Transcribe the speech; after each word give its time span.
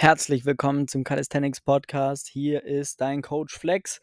Herzlich 0.00 0.44
willkommen 0.44 0.86
zum 0.86 1.02
Calisthenics 1.02 1.60
Podcast. 1.60 2.28
Hier 2.28 2.62
ist 2.62 3.00
dein 3.00 3.20
Coach 3.20 3.58
Flex. 3.58 3.98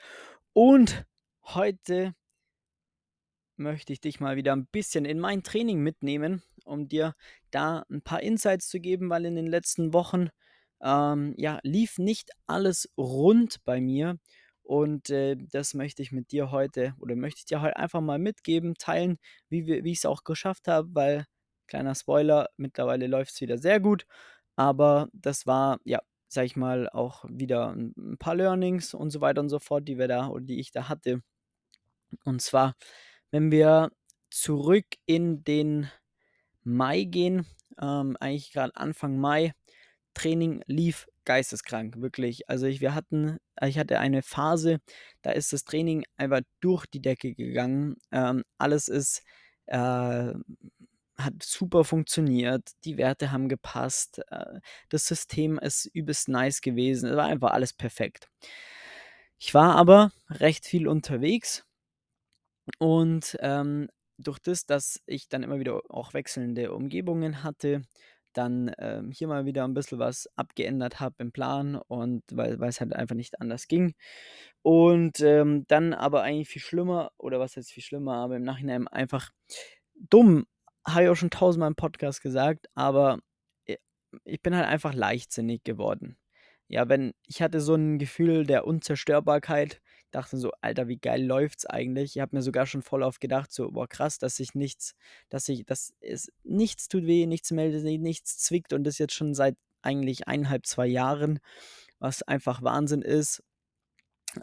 Und 0.51 1.05
heute 1.45 2.13
möchte 3.55 3.93
ich 3.93 4.01
dich 4.01 4.19
mal 4.19 4.35
wieder 4.35 4.51
ein 4.53 4.67
bisschen 4.67 5.05
in 5.05 5.21
mein 5.21 5.41
Training 5.41 5.79
mitnehmen, 5.79 6.43
um 6.65 6.89
dir 6.89 7.15
da 7.49 7.85
ein 7.89 8.01
paar 8.01 8.21
Insights 8.21 8.67
zu 8.67 8.81
geben, 8.81 9.09
weil 9.09 9.23
in 9.23 9.37
den 9.37 9.47
letzten 9.47 9.93
Wochen 9.93 10.27
ähm, 10.83 11.33
ja 11.37 11.59
lief 11.63 11.97
nicht 11.97 12.29
alles 12.45 12.91
rund 12.97 13.63
bei 13.63 13.79
mir. 13.79 14.17
Und 14.63 15.09
äh, 15.11 15.37
das 15.37 15.75
möchte 15.75 16.01
ich 16.01 16.11
mit 16.11 16.33
dir 16.33 16.51
heute 16.51 16.93
oder 16.99 17.15
möchte 17.15 17.39
ich 17.39 17.45
dir 17.45 17.61
heute 17.61 17.77
einfach 17.77 18.01
mal 18.01 18.19
mitgeben, 18.19 18.73
teilen, 18.77 19.17
wie, 19.47 19.65
wie 19.65 19.91
ich 19.93 19.99
es 19.99 20.05
auch 20.05 20.25
geschafft 20.25 20.67
habe, 20.67 20.89
weil 20.91 21.25
kleiner 21.67 21.95
Spoiler, 21.95 22.49
mittlerweile 22.57 23.07
läuft 23.07 23.31
es 23.31 23.39
wieder 23.39 23.57
sehr 23.57 23.79
gut 23.79 24.05
aber 24.55 25.09
das 25.13 25.47
war, 25.47 25.79
ja, 25.85 26.01
sage 26.27 26.47
ich 26.47 26.55
mal, 26.55 26.89
auch 26.89 27.25
wieder 27.29 27.71
ein 27.71 28.17
paar 28.19 28.35
Learnings 28.35 28.93
und 28.93 29.09
so 29.11 29.21
weiter 29.21 29.41
und 29.41 29.49
so 29.49 29.59
fort, 29.59 29.87
die 29.87 29.97
wir 29.97 30.07
da 30.07 30.27
oder 30.27 30.45
die 30.45 30.59
ich 30.59 30.71
da 30.71 30.89
hatte. 30.89 31.21
Und 32.23 32.41
zwar, 32.41 32.75
wenn 33.31 33.51
wir 33.51 33.91
zurück 34.29 34.85
in 35.05 35.43
den 35.43 35.89
Mai 36.63 37.03
gehen, 37.03 37.45
ähm, 37.81 38.17
eigentlich 38.19 38.51
gerade 38.51 38.75
Anfang 38.75 39.17
Mai, 39.17 39.53
Training 40.13 40.63
lief 40.67 41.07
geisteskrank, 41.25 42.01
wirklich. 42.01 42.49
Also 42.49 42.67
ich, 42.67 42.81
wir 42.81 42.95
hatten, 42.95 43.37
ich 43.61 43.77
hatte 43.77 43.99
eine 43.99 44.21
Phase, 44.21 44.79
da 45.21 45.31
ist 45.31 45.53
das 45.53 45.65
Training 45.65 46.05
einfach 46.17 46.41
durch 46.61 46.85
die 46.85 47.01
Decke 47.01 47.33
gegangen. 47.35 47.97
Ähm, 48.11 48.43
alles 48.57 48.87
ist 48.87 49.23
äh, 49.67 50.33
hat 51.17 51.41
super 51.43 51.83
funktioniert, 51.83 52.71
die 52.83 52.97
Werte 52.97 53.31
haben 53.31 53.49
gepasst, 53.49 54.21
äh, 54.29 54.59
das 54.89 55.05
System 55.05 55.59
ist 55.59 55.85
übelst 55.87 56.29
nice 56.29 56.61
gewesen, 56.61 57.09
es 57.09 57.15
war 57.15 57.25
einfach 57.25 57.51
alles 57.51 57.73
perfekt. 57.73 58.29
Ich 59.39 59.53
war 59.53 59.75
aber 59.75 60.11
recht 60.29 60.65
viel 60.65 60.87
unterwegs 60.87 61.65
und 62.79 63.37
ähm, 63.41 63.89
durch 64.17 64.39
das, 64.39 64.65
dass 64.65 65.01
ich 65.05 65.27
dann 65.29 65.43
immer 65.43 65.59
wieder 65.59 65.81
auch 65.89 66.13
wechselnde 66.13 66.73
Umgebungen 66.73 67.43
hatte, 67.43 67.81
dann 68.33 68.71
ähm, 68.79 69.11
hier 69.11 69.27
mal 69.27 69.45
wieder 69.45 69.63
ein 69.65 69.73
bisschen 69.73 69.99
was 69.99 70.29
abgeändert 70.35 70.99
habe 70.99 71.15
im 71.19 71.31
Plan 71.31 71.75
und 71.75 72.23
weil, 72.31 72.61
es 72.63 72.81
halt 72.81 72.93
einfach 72.93 73.15
nicht 73.15 73.39
anders 73.41 73.67
ging. 73.67 73.93
Und 74.61 75.21
ähm, 75.21 75.65
dann 75.67 75.93
aber 75.93 76.23
eigentlich 76.23 76.49
viel 76.49 76.61
schlimmer, 76.61 77.11
oder 77.17 77.39
was 77.39 77.55
heißt 77.55 77.71
viel 77.71 77.83
schlimmer, 77.83 78.15
aber 78.15 78.35
im 78.37 78.43
Nachhinein 78.43 78.87
einfach 78.87 79.31
dumm 79.95 80.45
habe 80.87 81.03
ich 81.05 81.09
auch 81.09 81.15
schon 81.15 81.29
tausendmal 81.31 81.69
im 81.69 81.75
Podcast 81.75 82.21
gesagt, 82.21 82.67
aber 82.75 83.19
äh, 83.65 83.77
ich 84.25 84.41
bin 84.41 84.55
halt 84.55 84.67
einfach 84.67 84.93
leichtsinnig 84.93 85.63
geworden. 85.63 86.17
Ja, 86.67 86.89
wenn 86.89 87.13
ich 87.27 87.41
hatte 87.43 87.61
so 87.61 87.75
ein 87.75 87.99
Gefühl 87.99 88.45
der 88.45 88.65
Unzerstörbarkeit, 88.67 89.81
dachte 90.11 90.37
so: 90.37 90.51
„Alter, 90.61 90.87
wie 90.87 90.97
geil 90.97 91.23
läuft's 91.23 91.65
eigentlich?“ 91.67 92.15
Ich 92.15 92.21
habe 92.21 92.35
mir 92.35 92.41
sogar 92.41 92.65
schon 92.65 92.81
voll 92.81 93.03
oft 93.03 93.21
gedacht, 93.21 93.51
so: 93.51 93.71
„Boah, 93.71 93.87
krass, 93.87 94.17
dass 94.19 94.37
sich 94.37 94.55
nichts 94.55 94.93
dass 95.29 95.47
ich 95.49 95.65
dass 95.65 95.93
es 96.01 96.31
nichts 96.43 96.87
tut 96.87 97.05
weh, 97.05 97.25
nichts 97.27 97.51
meldet 97.51 97.81
sich, 97.83 97.99
nichts 97.99 98.37
zwickt“ 98.39 98.73
und 98.73 98.83
das 98.85 98.97
jetzt 98.99 99.13
schon 99.13 99.33
seit 99.35 99.55
eigentlich 99.83 100.27
eineinhalb, 100.27 100.65
2 100.65 100.87
Jahren, 100.87 101.39
was 101.99 102.23
einfach 102.23 102.63
Wahnsinn 102.63 103.01
ist. 103.03 103.43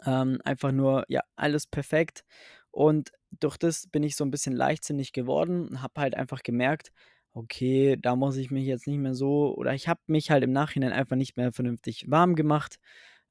Ähm, 0.05 0.39
einfach 0.43 0.71
nur, 0.71 1.05
ja, 1.07 1.21
alles 1.35 1.67
perfekt. 1.67 2.23
Und 2.71 3.11
durch 3.39 3.57
das 3.57 3.87
bin 3.87 4.03
ich 4.03 4.15
so 4.15 4.23
ein 4.25 4.31
bisschen 4.31 4.53
leichtsinnig 4.55 5.13
geworden 5.13 5.67
und 5.69 5.81
habe 5.81 6.01
halt 6.01 6.15
einfach 6.15 6.43
gemerkt: 6.43 6.91
„Okay, 7.33 7.97
da 8.01 8.15
muss 8.15 8.37
ich 8.37 8.51
mich 8.51 8.65
jetzt 8.65 8.87
nicht 8.87 8.99
mehr 8.99 9.15
so“ 9.15 9.55
oder 9.55 9.73
ich 9.73 9.87
habe 9.87 10.01
mich 10.07 10.31
halt 10.31 10.43
im 10.43 10.51
Nachhinein 10.53 10.91
einfach 10.93 11.15
nicht 11.15 11.37
mehr 11.37 11.51
vernünftig 11.53 12.05
warm 12.09 12.35
gemacht. 12.35 12.77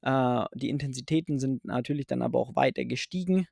Äh, 0.03 0.45
die 0.55 0.69
Intensitäten 0.69 1.39
sind 1.39 1.65
natürlich 1.65 2.07
dann 2.07 2.21
aber 2.23 2.39
auch 2.39 2.55
weiter 2.55 2.85
gestiegen, 2.85 3.47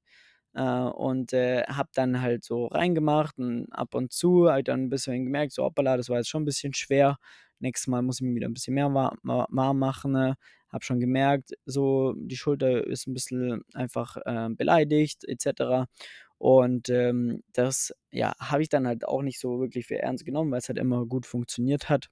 äh, 0.53 0.61
und, 0.63 1.33
äh, 1.33 1.63
habe 1.67 1.89
dann 1.93 2.21
halt 2.21 2.43
so 2.43 2.67
reingemacht 2.67 3.37
und 3.39 3.67
ab 3.71 3.95
und 3.95 4.11
zu 4.13 4.49
halt 4.51 4.67
dann 4.67 4.85
'n 4.87 4.89
bisschen 4.89 5.25
gemerkt, 5.25 5.53
so: 5.53 5.63
„Hoppala, 5.63 5.97
das 5.97 6.09
war 6.09 6.17
jetzt 6.17 6.29
schon 6.29 6.43
ein 6.43 6.45
bisschen 6.45 6.73
schwer. 6.73 7.17
Nächstes 7.59 7.87
Mal 7.87 8.01
muss 8.01 8.19
ich 8.21 8.27
mir 8.27 8.35
wieder 8.35 8.47
ein 8.49 8.53
bisschen 8.53 8.73
mehr 8.75 8.93
wa 8.93 9.13
warm 9.23 9.79
machen“, 9.79 10.11
ne? 10.13 10.35
Habe 10.69 10.83
schon 10.85 10.99
gemerkt, 11.01 11.51
so 11.65 12.13
die 12.17 12.37
Schulter 12.37 12.85
ist 12.87 13.07
ein 13.07 13.13
bisschen 13.13 13.63
einfach, 13.73 14.17
äh, 14.25 14.49
beleidigt 14.51 15.23
et 15.27 15.41
cetera. 15.41 15.87
Und, 16.41 16.89
ähm, 16.89 17.43
das, 17.53 17.93
ja, 18.11 18.33
habe 18.39 18.63
ich 18.63 18.69
dann 18.69 18.87
halt 18.87 19.07
auch 19.07 19.21
nicht 19.21 19.39
so 19.39 19.59
wirklich 19.59 19.85
für 19.85 19.99
ernst 19.99 20.25
genommen, 20.25 20.49
weil 20.51 20.57
es 20.59 20.69
halt 20.69 20.79
immer 20.79 21.05
gut 21.05 21.27
funktioniert 21.27 21.87
hat. 21.87 22.09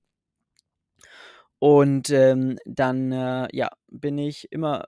Und, 1.62 2.10
ähm, 2.10 2.58
dann, 2.66 3.12
äh, 3.12 3.48
ja, 3.52 3.70
bin 3.90 4.18
ich 4.18 4.50
immer 4.52 4.86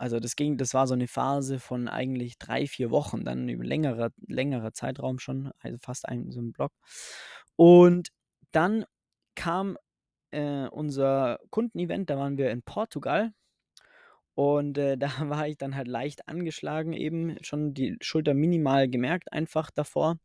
also 0.00 0.20
das 0.20 0.36
ging 0.36 0.56
das 0.56 0.74
war 0.74 0.86
so 0.86 0.94
eine 0.94 1.08
Phase 1.08 1.58
von 1.58 1.88
eigentlich 1.88 2.38
3 2.38 2.66
4 2.68 2.90
Wochen, 2.92 3.24
dann 3.24 3.48
über 3.48 3.64
längerer 3.64 4.10
längerer 4.28 4.72
Zeitraum 4.72 5.18
schon, 5.18 5.50
also 5.60 5.76
fast 5.80 6.08
ein 6.08 6.30
so 6.30 6.40
'n 6.40 6.52
Block. 6.52 6.72
Und 7.56 8.10
dann 8.52 8.84
kam, 9.34 9.76
äh, 10.32 10.68
unser 10.68 11.40
Kundenevent, 11.50 12.10
da 12.10 12.16
waren 12.18 12.38
wir 12.38 12.50
in 12.52 12.62
Portugal 12.62 13.32
und, 14.38 14.78
äh, 14.78 14.96
da 14.98 15.10
war 15.28 15.48
ich 15.48 15.56
dann 15.58 15.74
halt 15.74 15.88
leicht 15.88 16.28
angeschlagen 16.28 16.92
eben, 16.92 17.36
schon 17.42 17.74
die 17.74 17.96
Schulter 18.00 18.34
minimal 18.34 18.88
gemerkt 18.88 19.32
einfach 19.32 19.70
davor. 19.72 20.18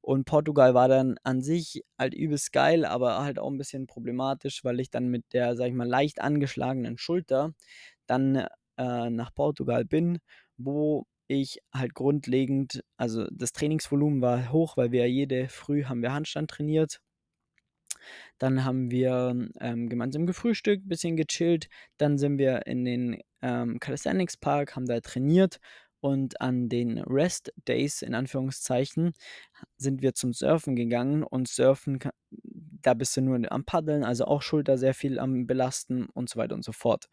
Und 0.00 0.24
Portugal 0.26 0.74
war 0.74 0.88
dann 0.88 1.16
an 1.22 1.40
sich 1.40 1.82
halt 1.98 2.14
übelst 2.14 2.52
geil, 2.52 2.84
aber 2.84 3.22
halt 3.22 3.38
auch 3.38 3.48
ein 3.50 3.56
bisschen 3.58 3.86
problematisch, 3.86 4.64
weil 4.64 4.80
ich 4.80 4.90
dann 4.90 5.06
mit 5.08 5.24
der, 5.32 5.54
sage 5.56 5.70
ich 5.70 5.76
mal, 5.76 5.88
leicht 5.88 6.20
angeschlagenen 6.20 6.98
Schulter 6.98 7.54
dann, 8.06 8.46
äh, 8.78 9.10
nach 9.10 9.32
Portugal 9.34 9.84
bin, 9.84 10.18
wo 10.56 11.06
ich 11.28 11.60
halt 11.72 11.94
grundlegend 11.94 12.82
also, 12.96 13.26
das 13.30 13.52
Trainingsvolumen 13.52 14.20
war 14.20 14.50
hoch, 14.52 14.76
weil 14.76 14.90
wir 14.92 15.08
jede 15.08 15.48
Früh 15.48 15.84
haben 15.84 16.02
wir 16.02 16.12
Handstand 16.12 16.50
trainiert 16.50 17.00
dann 18.38 18.64
haben 18.64 18.90
wir, 18.90 19.48
ähm, 19.60 19.88
gemeinsam 19.88 20.26
gefrühstückt, 20.26 20.88
bisschen 20.88 21.16
gechillt. 21.16 21.68
Dann 21.98 22.18
sind 22.18 22.38
wir 22.38 22.66
in 22.66 22.84
den, 22.84 23.20
ähm, 23.44 23.80
Calisthenics 23.80 24.38
Park, 24.38 24.76
haben 24.76 24.86
da 24.88 25.00
trainiert 25.02 25.60
und 26.00 26.40
an 26.42 26.70
den 26.70 26.98
Rest 27.00 27.52
Days 27.68 28.02
in 28.02 28.16
Anführungszeichen 28.16 29.12
sind 29.78 30.02
wir 30.02 30.14
zum 30.14 30.32
Surfen 30.34 30.76
gegangen 30.76 31.24
und 31.24 31.48
Surfen 31.48 32.00
da 32.82 32.94
bist 32.94 33.16
du 33.18 33.22
nur 33.22 33.40
am 33.52 33.64
Paddeln, 33.66 34.04
also 34.04 34.26
auch 34.26 34.42
Schulter 34.42 34.78
sehr 34.78 34.94
viel 34.94 35.18
am 35.20 35.46
Belasten 35.48 36.06
und 36.14 36.30
so 36.30 36.38
weiter 36.40 36.54
und 36.56 36.64
so 36.64 36.72
fort. 36.72 37.06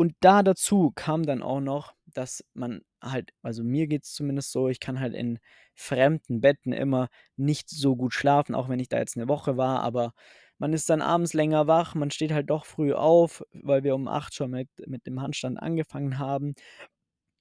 Und 0.00 0.14
da 0.20 0.42
dazu 0.42 0.92
kam 0.94 1.24
dann 1.26 1.42
auch 1.42 1.60
noch, 1.60 1.94
dass 2.06 2.42
man 2.54 2.80
halt 3.02 3.32
also 3.42 3.62
mir 3.62 3.86
geht's 3.86 4.14
zumindest 4.14 4.50
so, 4.50 4.68
ich 4.70 4.80
kann 4.80 4.98
halt 4.98 5.12
in 5.14 5.38
fremden 5.74 6.40
Betten 6.40 6.72
immer 6.72 7.08
nicht 7.36 7.68
so 7.68 7.96
gut 7.96 8.14
schlafen, 8.14 8.54
auch 8.54 8.70
wenn 8.70 8.80
ich 8.80 8.88
da 8.88 8.96
jetzt 8.98 9.16
'ne 9.18 9.28
Woche 9.28 9.58
war, 9.58 9.82
aber 9.82 10.14
man 10.60 10.72
ist 10.74 10.90
dann 10.90 11.02
abends 11.02 11.34
länger 11.34 11.66
wach, 11.66 11.96
man 11.96 12.12
steht 12.12 12.32
halt 12.32 12.50
doch 12.50 12.66
früh 12.66 12.94
auf, 12.94 13.44
weil 13.52 13.84
wir 13.84 13.96
um 13.96 14.08
8 14.08 14.34
schon 14.34 14.52
mit 14.52 14.68
mit 14.86 15.06
dem 15.06 15.20
Handstand 15.22 15.60
angefangen 15.60 16.18
haben 16.20 16.54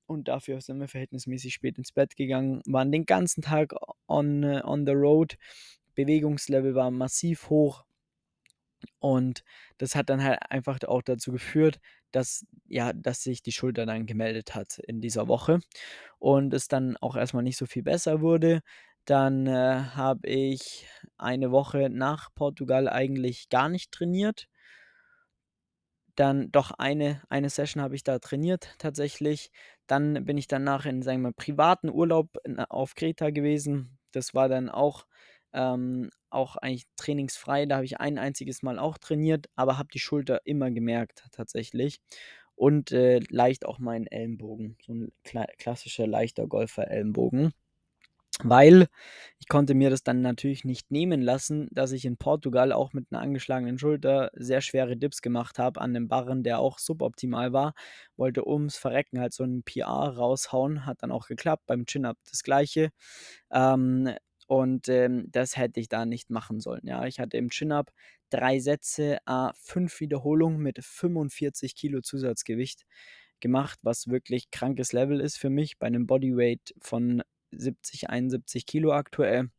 und 0.08 0.28
dafür 0.28 0.60
sind 0.62 0.80
wir 0.80 0.88
verhältnismäßig 0.88 1.54
spät 1.54 1.78
ins 1.78 1.92
Bett 1.92 2.16
gegangen, 2.16 2.62
waren 2.66 2.92
den 2.92 3.06
ganzen 3.06 3.44
Tag 3.44 3.74
on 4.08 4.44
äh, 4.44 4.62
on 4.66 4.86
the 4.86 4.94
road. 4.94 5.38
Bewegungslevel 5.96 6.76
war 6.76 6.92
massiv 6.92 7.50
hoch. 7.50 7.86
Und 9.00 9.44
das 9.78 9.96
hat 9.96 10.10
dann 10.10 10.24
halt 10.24 10.40
einfach 10.50 10.80
auch 10.88 11.02
dazu 11.02 11.32
geführt, 11.32 11.80
dass 12.12 12.46
ja, 12.68 12.94
dass 12.94 13.24
sich 13.24 13.42
die 13.42 13.52
Schulter 13.52 13.86
dann 13.86 14.06
gemeldet 14.06 14.56
hat 14.56 14.80
in 14.80 15.02
dieser 15.02 15.28
Woche 15.28 15.60
und 16.20 16.54
es 16.54 16.68
dann 16.68 16.98
auch 16.98 17.16
erstmal 17.16 17.44
nicht 17.44 17.58
so 17.58 17.66
viel 17.66 17.84
besser 17.84 18.22
wurde. 18.22 18.62
Dann, 19.10 19.48
äh, 19.48 19.86
habe 19.96 20.28
ich 20.30 20.86
eine 21.18 21.50
Woche 21.52 21.90
nach 21.90 22.30
Portugal 22.36 22.88
eigentlich 22.88 23.50
gar 23.50 23.68
nicht 23.68 23.92
trainiert. 23.92 24.48
Dann 26.16 26.52
doch 26.52 26.72
eine 26.72 27.22
eine 27.30 27.50
Session 27.50 27.82
habe 27.82 27.96
ich 27.96 28.04
da 28.04 28.20
trainiert 28.20 28.76
tatsächlich. 28.78 29.52
Dann 29.88 30.26
bin 30.26 30.38
ich 30.38 30.48
danach 30.48 30.86
in, 30.86 31.02
sagen 31.02 31.34
privaten 31.36 31.90
Urlaub 31.90 32.30
auf 32.70 32.96
Kreta 32.96 33.30
gewesen. 33.30 33.98
Das 34.12 34.34
war 34.34 34.50
dann 34.50 34.70
auch 34.70 35.06
ähm, 35.54 36.10
auch 36.30 36.58
eigentlich 36.58 36.84
trainingsfrei. 36.98 37.66
Da 37.66 37.76
habe 37.78 37.86
ich 37.86 38.00
ein 38.00 38.18
einziges 38.20 38.62
Mal 38.64 38.80
auch 38.80 38.98
trainiert, 38.98 39.48
aber 39.56 39.78
habe 39.78 39.90
die 39.94 40.00
Schulter 40.00 40.42
immer 40.46 40.70
gemerkt 40.72 41.24
tatsächlich 41.32 42.00
und, 42.56 42.92
äh, 42.92 43.20
leicht 43.30 43.66
auch 43.66 43.80
meinen 43.80 44.06
Ellenbogen, 44.08 44.78
so 44.86 44.92
'n 44.94 45.12
kla 45.24 45.46
klassischer 45.58 46.06
leichter 46.08 46.46
Golfer-Ellenbogen. 46.48 47.54
Weil 48.44 48.88
ich 49.40 49.48
konnte 49.50 49.74
mir 49.74 49.90
das 49.90 50.04
dann 50.04 50.22
natürlich 50.22 50.64
nicht 50.64 50.92
nehmen 50.92 51.22
lassen, 51.22 51.68
dass 51.72 51.92
ich 51.92 52.06
in 52.06 52.16
Portugal 52.16 52.72
auch 52.72 52.94
mit 52.94 53.12
'ner 53.12 53.20
angeschlagenen 53.20 53.78
Schulter 53.78 54.32
sehr 54.34 54.62
schwere 54.62 54.96
Dips 54.96 55.22
gemacht 55.22 55.60
habe 55.60 55.82
an 55.82 55.92
'nem 55.92 56.08
Barren, 56.08 56.42
der 56.44 56.60
auch 56.60 56.80
suboptimal 56.80 57.52
war. 57.52 57.74
Wollte 58.16 58.48
ums 58.48 58.78
Verrecken 58.78 59.20
halt 59.20 59.34
so 59.34 59.44
'n 59.44 59.64
PR 59.64 60.16
raushauen, 60.16 60.86
hat 60.86 61.04
dann 61.04 61.12
auch 61.12 61.28
geklappt, 61.28 61.64
beim 61.68 61.86
Chin-Up 61.86 62.18
das 62.30 62.44
Gleiche. 62.44 62.92
Ähm, 63.52 64.10
und, 64.48 64.88
ähm, 64.90 65.28
das 65.32 65.58
hätte 65.58 65.80
ich 65.82 65.90
da 65.90 66.06
nicht 66.06 66.30
machen 66.30 66.60
sollen, 66.62 66.82
ja. 66.88 67.06
Ich 67.08 67.20
hatte 67.20 67.36
im 67.38 67.50
Chin-Up 67.50 67.92
drei 68.30 68.60
Sätze, 68.60 69.18
a 69.26 69.52
fünf 69.56 70.00
Wiederholungen 70.00 70.60
mit 70.62 70.84
45 70.84 71.76
Kilo 71.76 72.00
Zusatzgewicht 72.02 72.86
gemacht, 73.42 73.80
was 73.84 74.08
wirklich 74.08 74.50
krankes 74.52 74.94
Level 74.94 75.20
ist 75.22 75.38
für 75.38 75.50
mich 75.50 75.78
bei 75.80 75.88
einem 75.88 76.08
Bodyweight 76.08 76.74
von 76.82 77.22
70, 77.52 78.10
71 78.10 78.66
Kilo 78.66 78.94
aktuell. 78.94 79.50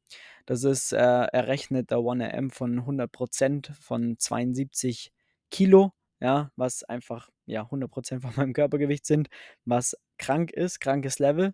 Das 0.47 0.65
ist 0.65 0.93
äh, 0.93 0.99
errechneter 0.99 1.97
1RM 1.97 2.53
von 2.53 2.81
100% 2.81 3.73
von 3.75 4.19
72 4.19 5.13
Kilo, 5.51 5.93
ja, 6.21 6.51
was 6.57 6.85
einfach 6.85 7.29
ja 7.47 7.63
100% 7.63 8.21
von 8.21 8.33
meinem 8.37 8.53
Körpergewicht 8.53 9.07
sind, 9.07 9.29
was 9.65 9.97
krank 10.19 10.53
ist, 10.53 10.81
krankes 10.81 11.19
Level. 11.19 11.53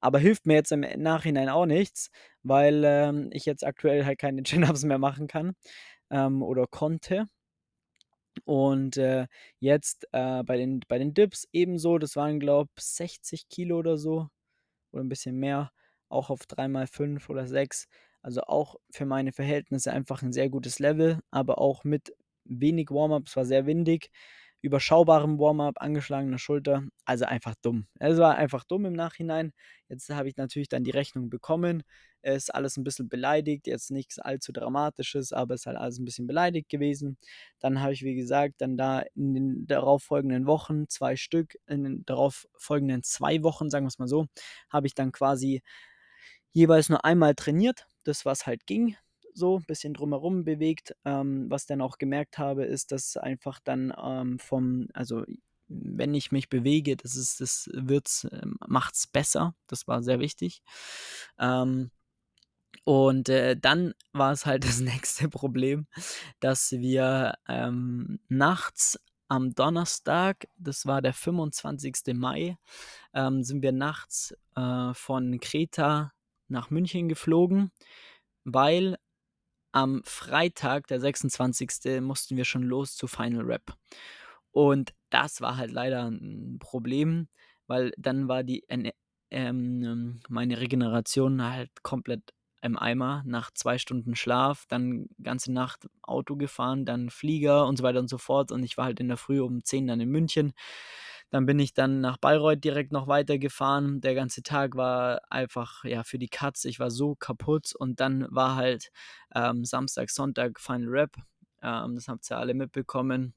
Aber 0.00 0.18
hilft 0.18 0.46
mir 0.46 0.54
jetzt 0.54 0.72
im 0.72 0.80
Nachhinein 0.80 1.48
auch 1.48 1.66
nichts, 1.66 2.10
weil 2.42 2.82
ähm, 2.84 3.30
ich 3.32 3.46
jetzt 3.46 3.64
aktuell 3.64 4.04
halt 4.04 4.18
keine 4.18 4.42
Chin-Ups 4.44 4.84
mehr 4.84 4.98
machen 4.98 5.28
kann 5.28 5.54
ähm, 6.10 6.42
oder 6.42 6.66
konnte. 6.66 7.26
Und 8.44 8.96
äh, 8.96 9.26
jetzt 9.60 10.06
äh, 10.12 10.42
bei, 10.42 10.56
den, 10.56 10.80
bei 10.88 10.98
den 10.98 11.14
Dips 11.14 11.46
ebenso, 11.52 11.98
das 11.98 12.16
waren 12.16 12.40
glaube 12.40 12.70
ich 12.76 12.84
60 12.84 13.48
Kilo 13.48 13.78
oder 13.78 13.96
so 13.96 14.28
oder 14.94 15.04
ein 15.04 15.08
bisschen 15.10 15.36
mehr, 15.38 15.72
auch 16.08 16.30
auf 16.30 16.46
3x5 16.46 17.28
oder 17.30 17.46
6. 17.46 17.88
Also 18.22 18.42
auch 18.42 18.76
für 18.90 19.06
meine 19.06 19.32
Verhältnisse 19.32 19.92
einfach 19.92 20.22
ein 20.22 20.32
sehr 20.32 20.48
gutes 20.48 20.78
Level, 20.78 21.20
aber 21.30 21.58
auch 21.58 21.84
mit 21.84 22.14
wenig 22.44 22.90
Warm-up. 22.90 23.24
Es 23.26 23.36
war 23.36 23.44
sehr 23.44 23.66
windig 23.66 24.10
überschaubarem 24.64 25.38
Warm-up, 25.38 25.74
angeschlagener 25.78 26.38
Schulter. 26.38 26.84
Also 27.04 27.26
einfach 27.26 27.54
dumm. 27.60 27.86
Es 27.98 28.16
war 28.16 28.36
einfach 28.36 28.64
dumm 28.64 28.86
im 28.86 28.94
Nachhinein. 28.94 29.52
Jetzt 29.88 30.08
habe 30.08 30.28
ich 30.28 30.36
natürlich 30.38 30.68
dann 30.70 30.84
die 30.84 30.90
Rechnung 30.90 31.28
bekommen. 31.28 31.82
Es 32.22 32.44
ist 32.44 32.54
alles 32.54 32.78
ein 32.78 32.84
bisschen 32.84 33.10
beleidigt. 33.10 33.66
Jetzt 33.66 33.90
nichts 33.90 34.18
allzu 34.18 34.52
Dramatisches, 34.52 35.34
aber 35.34 35.54
es 35.54 35.62
ist 35.62 35.66
halt 35.66 35.76
alles 35.76 35.98
ein 35.98 36.06
bisschen 36.06 36.26
beleidigt 36.26 36.70
gewesen. 36.70 37.18
Dann 37.60 37.82
habe 37.82 37.92
ich, 37.92 38.02
wie 38.02 38.14
gesagt, 38.14 38.54
dann 38.58 38.78
da 38.78 39.04
in 39.14 39.34
den 39.34 39.66
darauffolgenden 39.66 40.46
Wochen, 40.46 40.88
zwei 40.88 41.16
Stück, 41.16 41.58
in 41.66 41.84
den 41.84 42.06
darauffolgenden 42.06 43.02
zwei 43.02 43.42
Wochen, 43.42 43.68
sagen 43.68 43.84
wir 43.84 43.88
es 43.88 43.98
mal 43.98 44.08
so, 44.08 44.26
habe 44.70 44.86
ich 44.86 44.94
dann 44.94 45.12
quasi 45.12 45.62
jeweils 46.52 46.88
nur 46.88 47.04
einmal 47.04 47.34
trainiert. 47.34 47.86
Das, 48.04 48.24
was 48.24 48.46
halt 48.46 48.66
ging 48.66 48.96
so, 49.34 49.58
ein 49.58 49.64
bisschen 49.64 49.94
drumherum 49.94 50.44
bewegt. 50.44 50.94
Ähm, 51.04 51.50
was 51.50 51.66
dann 51.66 51.80
auch 51.80 51.98
gemerkt 51.98 52.38
habe, 52.38 52.64
ist, 52.64 52.92
dass 52.92 53.16
einfach 53.16 53.60
dann 53.60 53.92
ähm, 54.02 54.38
vom, 54.38 54.88
also 54.94 55.24
wenn 55.68 56.14
ich 56.14 56.32
mich 56.32 56.48
bewege, 56.48 56.96
das 56.96 57.16
ist, 57.16 57.40
das 57.40 57.68
wird's, 57.72 58.24
äh, 58.24 58.46
macht's 58.66 59.06
besser. 59.06 59.54
Das 59.66 59.86
war 59.88 60.02
sehr 60.02 60.20
wichtig. 60.20 60.62
Ähm, 61.38 61.90
und 62.84 63.28
äh, 63.28 63.56
dann 63.56 63.94
war 64.12 64.32
es 64.32 64.46
halt 64.46 64.64
das 64.68 64.80
nächste 64.80 65.28
Problem, 65.28 65.86
dass 66.40 66.72
wir 66.72 67.34
ähm, 67.48 68.20
nachts 68.28 68.98
am 69.28 69.54
Donnerstag, 69.54 70.48
das 70.56 70.86
war 70.86 71.00
der 71.00 71.14
25. 71.14 72.14
Mai, 72.14 72.58
ähm, 73.14 73.42
sind 73.42 73.62
wir 73.62 73.72
nachts 73.72 74.34
äh, 74.54 74.92
von 74.94 75.40
Kreta 75.40 76.12
nach 76.48 76.70
München 76.70 77.08
geflogen, 77.08 77.72
weil 78.44 78.98
am 79.74 80.02
Freitag, 80.04 80.86
der 80.86 81.00
26. 81.00 82.00
mussten 82.00 82.36
wir 82.36 82.44
schon 82.44 82.62
los 82.62 82.94
zu 82.96 83.08
Final 83.08 83.42
Rap. 83.42 83.74
Und 84.52 84.94
das 85.10 85.40
war 85.40 85.56
halt 85.56 85.72
leider 85.72 86.08
ein 86.08 86.58
Problem, 86.60 87.28
weil 87.66 87.92
dann 87.98 88.28
war 88.28 88.44
die 88.44 88.64
ähm, 89.30 90.20
meine 90.28 90.60
Regeneration 90.60 91.42
halt 91.42 91.70
komplett 91.82 92.22
im 92.62 92.78
Eimer 92.78 93.22
nach 93.26 93.50
zwei 93.52 93.78
Stunden 93.78 94.14
Schlaf, 94.14 94.64
dann 94.68 95.08
ganze 95.22 95.52
Nacht 95.52 95.88
Auto 96.02 96.36
gefahren, 96.36 96.84
dann 96.84 97.10
Flieger 97.10 97.66
und 97.66 97.76
so 97.76 97.82
weiter 97.82 97.98
und 97.98 98.08
so 98.08 98.18
fort. 98.18 98.52
Und 98.52 98.62
ich 98.62 98.76
war 98.76 98.84
halt 98.86 99.00
in 99.00 99.08
der 99.08 99.16
Früh 99.16 99.40
um 99.40 99.64
10 99.64 99.88
dann 99.88 100.00
in 100.00 100.08
München. 100.08 100.52
Dann 101.30 101.46
bin 101.46 101.58
ich 101.58 101.74
dann 101.74 102.00
nach 102.00 102.16
Bayreuth 102.18 102.62
direkt 102.62 102.92
noch 102.92 103.08
weitergefahren. 103.08 104.00
Der 104.00 104.14
ganze 104.14 104.42
Tag 104.42 104.76
war 104.76 105.20
einfach 105.30 105.84
ja 105.84 106.04
für 106.04 106.18
die 106.18 106.28
Katze. 106.28 106.68
Ich 106.68 106.78
war 106.78 106.90
so 106.90 107.16
kaputt 107.16 107.74
und 107.74 108.00
dann 108.00 108.26
war 108.30 108.56
halt 108.56 108.90
ähm, 109.34 109.64
Samstag, 109.64 110.10
Sonntag 110.10 110.60
Final 110.60 110.88
Rap. 110.88 111.16
Ähm, 111.62 111.94
das 111.96 112.08
habt 112.08 112.30
ihr 112.30 112.38
alle 112.38 112.54
mitbekommen. 112.54 113.34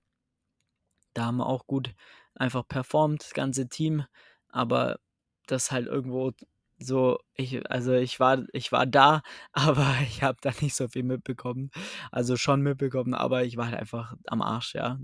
Da 1.14 1.26
haben 1.26 1.38
wir 1.38 1.48
auch 1.48 1.66
gut 1.66 1.96
einfach 2.36 2.68
performt, 2.68 3.24
das 3.24 3.34
ganze 3.34 3.68
Team. 3.70 4.06
Aber 4.50 5.00
das 5.48 5.72
halt 5.72 5.88
irgendwo 5.88 6.34
so, 6.80 7.18
ich, 7.34 7.70
also 7.72 7.94
ich 7.94 8.20
war, 8.20 8.44
ich 8.54 8.72
war 8.72 8.86
da, 8.86 9.22
aber 9.52 9.96
ich 10.04 10.24
habe 10.24 10.38
da 10.42 10.52
nicht 10.62 10.76
so 10.76 10.88
viel 10.88 11.04
mitbekommen. 11.04 11.72
Also 12.12 12.38
schon 12.38 12.62
mitbekommen, 12.62 13.14
aber 13.14 13.44
ich 13.44 13.58
war 13.58 13.68
halt 13.68 13.80
einfach 13.80 14.16
am 14.28 14.42
Arsch, 14.42 14.76
ja, 14.76 15.00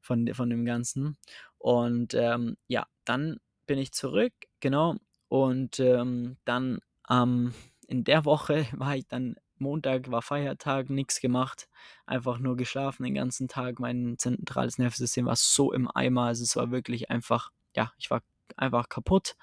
von, 0.00 0.32
von 0.34 0.50
dem 0.50 0.64
Ganzen. 0.64 1.16
Und 1.62 2.14
ähm, 2.14 2.56
ja, 2.66 2.88
dann 3.04 3.38
bin 3.66 3.78
ich 3.78 3.92
zurück, 3.92 4.32
genau. 4.58 4.96
Und 5.28 5.78
ähm, 5.78 6.36
dann 6.44 6.80
ähm, 7.08 7.54
in 7.86 8.02
der 8.02 8.24
Woche 8.24 8.66
war 8.72 8.96
ich 8.96 9.06
dann, 9.06 9.36
Montag 9.58 10.10
war 10.10 10.22
Feiertag, 10.22 10.90
nichts 10.90 11.20
gemacht, 11.20 11.68
einfach 12.04 12.38
nur 12.38 12.56
geschlafen 12.56 13.04
den 13.04 13.14
ganzen 13.14 13.46
Tag. 13.46 13.78
Mein 13.78 14.16
zentrales 14.18 14.78
Nervensystem 14.78 15.26
war 15.26 15.36
so 15.36 15.72
im 15.72 15.88
Eimer, 15.94 16.24
also 16.24 16.42
es 16.42 16.56
war 16.56 16.72
wirklich 16.72 17.10
einfach, 17.10 17.52
ja, 17.76 17.92
ich 17.96 18.10
war 18.10 18.22
einfach 18.56 18.88
kaputt. 18.88 19.36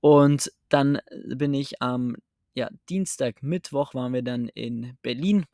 Und 0.00 0.50
dann 0.70 0.98
bin 1.26 1.52
ich 1.52 1.82
am 1.82 2.16
ja, 2.54 2.70
Dienstag, 2.88 3.42
Mittwoch 3.42 3.92
waren 3.92 4.14
wir 4.14 4.22
dann 4.22 4.48
in 4.48 4.96
Berlin 5.02 5.44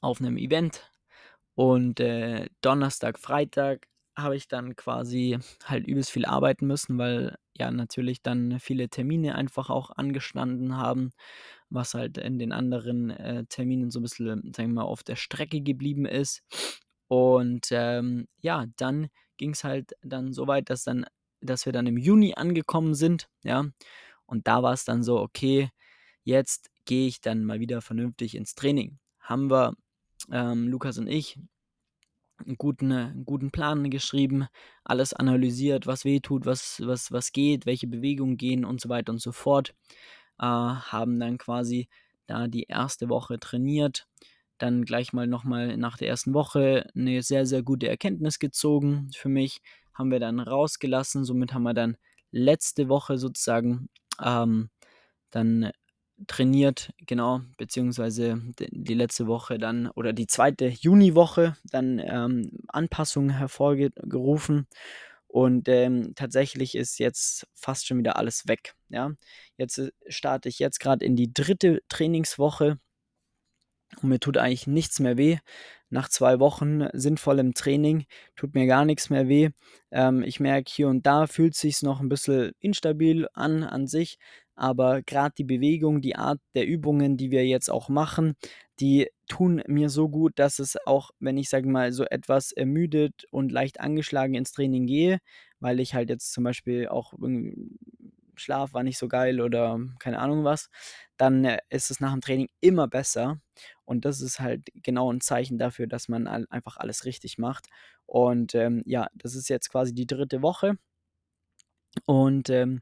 auf 0.00 0.20
einem 0.20 0.36
Event. 0.36 0.92
Und 1.56 1.98
äh, 1.98 2.48
Donnerstag, 2.60 3.18
Freitag 3.18 3.88
habe 4.18 4.36
ich 4.36 4.48
dann 4.48 4.76
quasi 4.76 5.38
halt 5.64 5.86
übelst 5.86 6.10
viel 6.10 6.26
arbeiten 6.26 6.66
müssen, 6.66 6.98
weil 6.98 7.36
ja 7.56 7.70
natürlich 7.70 8.22
dann 8.22 8.60
viele 8.60 8.88
Termine 8.88 9.34
einfach 9.34 9.70
auch 9.70 9.90
angestanden 9.90 10.76
haben, 10.76 11.10
was 11.70 11.94
halt 11.94 12.18
in 12.18 12.38
den 12.38 12.52
anderen 12.52 13.10
äh, 13.10 13.44
Terminen 13.48 13.90
so 13.90 14.00
ein 14.00 14.02
bisschen, 14.02 14.52
sagen 14.54 14.70
wir 14.70 14.82
mal, 14.82 14.82
auf 14.82 15.02
der 15.02 15.16
Strecke 15.16 15.60
geblieben 15.60 16.06
ist. 16.06 16.42
Und 17.08 17.68
ähm, 17.70 18.28
ja, 18.40 18.66
dann 18.76 19.08
ging 19.36 19.52
es 19.52 19.64
halt 19.64 19.92
dann 20.02 20.32
so 20.32 20.46
weit, 20.46 20.70
dass 20.70 20.84
dann, 20.84 21.06
dass 21.40 21.64
wir 21.66 21.72
dann 21.72 21.86
im 21.86 21.96
Juni 21.96 22.34
angekommen 22.34 22.94
sind, 22.94 23.28
ja. 23.44 23.64
Und 24.26 24.46
da 24.46 24.62
war 24.62 24.74
es 24.74 24.84
dann 24.84 25.02
so, 25.02 25.18
okay, 25.20 25.70
jetzt 26.22 26.70
gehe 26.84 27.08
ich 27.08 27.20
dann 27.22 27.44
mal 27.44 27.60
wieder 27.60 27.80
vernünftig 27.80 28.34
ins 28.34 28.54
Training. 28.54 28.98
Haben 29.20 29.50
wir, 29.50 29.74
ähm, 30.30 30.68
Lukas 30.68 30.98
und 30.98 31.06
ich, 31.06 31.38
einen 32.46 32.56
guten, 32.56 32.92
einen 32.92 33.24
guten 33.24 33.50
Plan 33.50 33.90
geschrieben, 33.90 34.46
alles 34.84 35.12
analysiert, 35.12 35.86
was 35.86 36.04
weh 36.04 36.20
tut, 36.20 36.46
was, 36.46 36.82
was, 36.84 37.12
was 37.12 37.32
geht, 37.32 37.66
welche 37.66 37.86
Bewegungen 37.86 38.36
gehen 38.36 38.64
und 38.64 38.80
so 38.80 38.88
weiter 38.88 39.12
und 39.12 39.20
so 39.20 39.32
fort. 39.32 39.74
Äh, 40.38 40.44
haben 40.44 41.18
dann 41.18 41.38
quasi 41.38 41.88
da 42.26 42.46
die 42.46 42.64
erste 42.64 43.08
Woche 43.08 43.38
trainiert, 43.38 44.06
dann 44.58 44.84
gleich 44.84 45.12
mal 45.12 45.26
nochmal 45.26 45.76
nach 45.76 45.96
der 45.96 46.08
ersten 46.08 46.34
Woche 46.34 46.88
eine 46.94 47.22
sehr, 47.22 47.46
sehr 47.46 47.62
gute 47.62 47.88
Erkenntnis 47.88 48.38
gezogen 48.38 49.10
für 49.14 49.28
mich, 49.28 49.60
haben 49.94 50.10
wir 50.10 50.20
dann 50.20 50.40
rausgelassen, 50.40 51.24
somit 51.24 51.54
haben 51.54 51.64
wir 51.64 51.74
dann 51.74 51.96
letzte 52.30 52.88
Woche 52.88 53.18
sozusagen 53.18 53.88
ähm, 54.22 54.70
dann 55.30 55.72
trainiert, 56.26 56.92
genau, 57.06 57.40
beziehungsweise 57.56 58.40
die 58.58 58.94
letzte 58.94 59.26
Woche 59.26 59.58
dann 59.58 59.88
oder 59.88 60.12
die 60.12 60.26
zweite 60.26 60.66
Juniwoche 60.68 61.56
dann 61.64 62.00
ähm, 62.04 62.50
Anpassungen 62.68 63.30
hervorgerufen 63.30 64.66
und 65.28 65.68
ähm, 65.68 66.14
tatsächlich 66.16 66.74
ist 66.74 66.98
jetzt 66.98 67.46
fast 67.54 67.86
schon 67.86 67.98
wieder 67.98 68.16
alles 68.16 68.48
weg. 68.48 68.74
Ja, 68.88 69.12
jetzt 69.58 69.78
äh, 69.78 69.92
starte 70.08 70.48
ich 70.48 70.58
jetzt 70.58 70.80
gerade 70.80 71.04
in 71.04 71.16
die 71.16 71.32
dritte 71.32 71.82
Trainingswoche 71.88 72.78
und 74.02 74.08
mir 74.10 74.20
tut 74.20 74.36
eigentlich 74.36 74.66
nichts 74.66 75.00
mehr 75.00 75.16
weh. 75.16 75.38
Nach 75.90 76.08
zwei 76.08 76.38
Wochen 76.40 76.86
sinnvollem 76.92 77.54
Training 77.54 78.04
tut 78.36 78.54
mir 78.54 78.66
gar 78.66 78.84
nichts 78.84 79.10
mehr 79.10 79.28
weh. 79.28 79.50
Ähm, 79.90 80.22
ich 80.22 80.40
merke 80.40 80.70
hier 80.72 80.88
und 80.88 81.06
da 81.06 81.26
fühlt 81.26 81.54
sich 81.54 81.82
noch 81.82 82.00
ein 82.00 82.08
bisschen 82.08 82.52
instabil 82.60 83.26
an 83.32 83.64
an 83.64 83.86
sich, 83.86 84.18
aber 84.58 85.02
gerade 85.02 85.34
die 85.38 85.44
Bewegung, 85.44 86.00
die 86.00 86.16
Art 86.16 86.40
der 86.54 86.66
Übungen, 86.66 87.16
die 87.16 87.30
wir 87.30 87.46
jetzt 87.46 87.70
auch 87.70 87.88
machen, 87.88 88.36
die 88.80 89.08
tun 89.28 89.62
mir 89.66 89.90
so 89.90 90.08
gut, 90.08 90.38
dass 90.38 90.58
es 90.58 90.76
auch, 90.86 91.10
wenn 91.20 91.36
ich 91.38 91.48
sage 91.48 91.68
mal 91.68 91.92
so 91.92 92.04
etwas 92.04 92.52
ermüdet 92.52 93.24
und 93.30 93.52
leicht 93.52 93.80
angeschlagen 93.80 94.34
ins 94.34 94.52
Training 94.52 94.86
gehe, 94.86 95.18
weil 95.60 95.80
ich 95.80 95.94
halt 95.94 96.10
jetzt 96.10 96.32
zum 96.32 96.44
Beispiel 96.44 96.88
auch 96.88 97.14
Schlaf 98.36 98.72
war 98.72 98.82
nicht 98.82 98.98
so 98.98 99.08
geil 99.08 99.40
oder 99.40 99.78
keine 99.98 100.20
Ahnung 100.20 100.44
was, 100.44 100.70
dann 101.16 101.44
äh, 101.44 101.58
ist 101.70 101.90
es 101.90 102.00
nach 102.00 102.12
dem 102.12 102.20
Training 102.20 102.48
immer 102.60 102.88
besser. 102.88 103.40
Und 103.84 104.04
das 104.04 104.20
ist 104.20 104.40
halt 104.40 104.68
genau 104.74 105.12
ein 105.12 105.20
Zeichen 105.20 105.58
dafür, 105.58 105.86
dass 105.86 106.08
man 106.08 106.26
einfach 106.26 106.76
alles 106.76 107.04
richtig 107.04 107.38
macht. 107.38 107.66
Und 108.06 108.54
ähm, 108.54 108.82
ja, 108.86 109.08
das 109.14 109.34
ist 109.34 109.48
jetzt 109.48 109.70
quasi 109.70 109.94
die 109.94 110.06
dritte 110.06 110.42
Woche. 110.42 110.78
Und 112.06 112.50
ähm, 112.50 112.80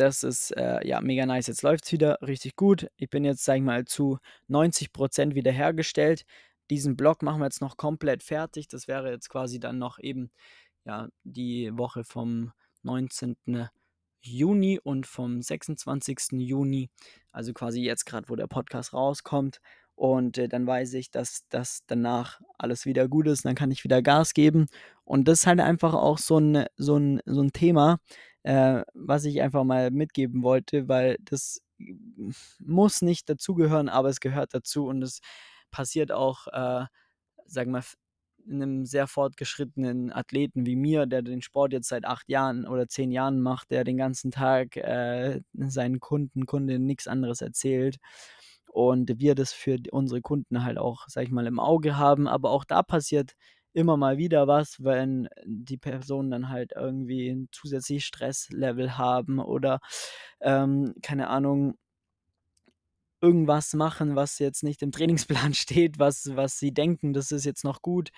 das 0.00 0.22
ist, 0.22 0.56
äh, 0.56 0.86
ja, 0.86 1.00
mega 1.02 1.26
nice. 1.26 1.48
Jetzt 1.48 1.62
läuft's 1.62 1.92
wieder 1.92 2.18
richtig 2.22 2.56
gut. 2.56 2.88
Ich 2.96 3.10
bin 3.10 3.24
jetzt, 3.24 3.44
sage 3.44 3.58
ich 3.58 3.64
mal, 3.64 3.84
zu 3.84 4.18
90% 4.48 5.34
wiederhergestellt. 5.34 6.24
Diesen 6.70 6.96
Block 6.96 7.22
machen 7.22 7.40
wir 7.40 7.44
jetzt 7.44 7.60
noch 7.60 7.76
komplett 7.76 8.22
fertig. 8.22 8.68
Das 8.68 8.88
wäre 8.88 9.10
jetzt 9.10 9.28
quasi 9.28 9.60
dann 9.60 9.78
noch 9.78 9.98
eben, 9.98 10.30
ja, 10.86 11.08
die 11.24 11.76
Woche 11.76 12.04
vom 12.04 12.52
19. 12.82 13.36
Juni 14.22 14.80
und 14.82 15.06
vom 15.06 15.42
26. 15.42 16.32
Juni, 16.32 16.90
also 17.32 17.52
quasi 17.52 17.82
jetzt 17.82 18.06
gerade, 18.06 18.28
wo 18.30 18.36
der 18.36 18.46
Podcast 18.46 18.94
rauskommt. 18.94 19.60
Und 19.96 20.38
äh, 20.38 20.48
dann 20.48 20.66
weiß 20.66 20.94
ich, 20.94 21.10
dass 21.10 21.46
das 21.50 21.82
danach 21.86 22.40
alles 22.56 22.86
wieder 22.86 23.06
gut 23.06 23.26
ist. 23.26 23.44
Dann 23.44 23.54
kann 23.54 23.70
ich 23.70 23.84
wieder 23.84 24.00
Gas 24.00 24.32
geben. 24.32 24.66
Und 25.04 25.28
das 25.28 25.40
ist 25.40 25.46
halt 25.46 25.60
einfach 25.60 25.92
auch 25.92 26.16
so 26.16 26.38
ein, 26.38 26.64
so 26.76 26.96
ein, 26.96 27.20
so 27.26 27.42
ein 27.42 27.52
Thema, 27.52 27.98
äh, 28.42 28.82
was 28.94 29.24
ich 29.24 29.40
einfach 29.42 29.64
mal 29.64 29.90
mitgeben 29.90 30.42
wollte, 30.42 30.88
weil 30.88 31.16
das 31.22 31.62
muss 32.58 33.02
nicht 33.02 33.28
dazugehören, 33.28 33.88
aber 33.88 34.08
es 34.08 34.20
gehört 34.20 34.54
dazu 34.54 34.86
und 34.86 35.02
es 35.02 35.20
passiert 35.70 36.12
auch, 36.12 36.46
äh, 36.48 36.86
sagen 37.46 37.72
wir, 37.72 37.82
einem 38.50 38.86
sehr 38.86 39.06
fortgeschrittenen 39.06 40.12
Athleten 40.12 40.66
wie 40.66 40.76
mir, 40.76 41.06
der 41.06 41.22
den 41.22 41.42
Sport 41.42 41.72
jetzt 41.72 41.88
seit 41.88 42.04
acht 42.04 42.28
Jahren 42.28 42.66
oder 42.66 42.88
zehn 42.88 43.12
Jahren 43.12 43.40
macht, 43.40 43.70
der 43.70 43.84
den 43.84 43.96
ganzen 43.98 44.30
Tag 44.30 44.76
äh, 44.76 45.40
seinen 45.52 46.00
Kunden, 46.00 46.46
Kundinnen 46.46 46.86
nichts 46.86 47.06
anderes 47.06 47.42
erzählt 47.42 47.98
und 48.72 49.18
wir 49.18 49.34
das 49.34 49.52
für 49.52 49.78
unsere 49.92 50.20
Kunden 50.22 50.64
halt 50.64 50.78
auch, 50.78 51.04
sag 51.08 51.24
ich 51.24 51.30
mal, 51.30 51.46
im 51.46 51.60
Auge 51.60 51.96
haben. 51.98 52.28
Aber 52.28 52.50
auch 52.50 52.64
da 52.64 52.82
passiert 52.82 53.34
immer 53.72 53.96
mal 53.96 54.18
wieder 54.18 54.46
was, 54.48 54.82
wenn 54.82 55.28
die 55.44 55.78
Personen 55.78 56.30
dann 56.30 56.48
halt 56.48 56.72
irgendwie 56.74 57.28
ein 57.30 57.48
zusätzliches 57.52 58.04
Stresslevel 58.04 58.98
haben 58.98 59.38
oder 59.38 59.80
ähm, 60.40 60.94
keine 61.02 61.28
Ahnung, 61.28 61.76
irgendwas 63.20 63.74
machen, 63.74 64.16
was 64.16 64.38
jetzt 64.38 64.62
nicht 64.62 64.82
im 64.82 64.92
Trainingsplan 64.92 65.54
steht, 65.54 65.98
was, 65.98 66.30
was 66.36 66.58
sie 66.58 66.72
denken, 66.72 67.12
das 67.12 67.32
ist 67.32 67.44
jetzt 67.44 67.64
noch 67.64 67.82
gut, 67.82 68.10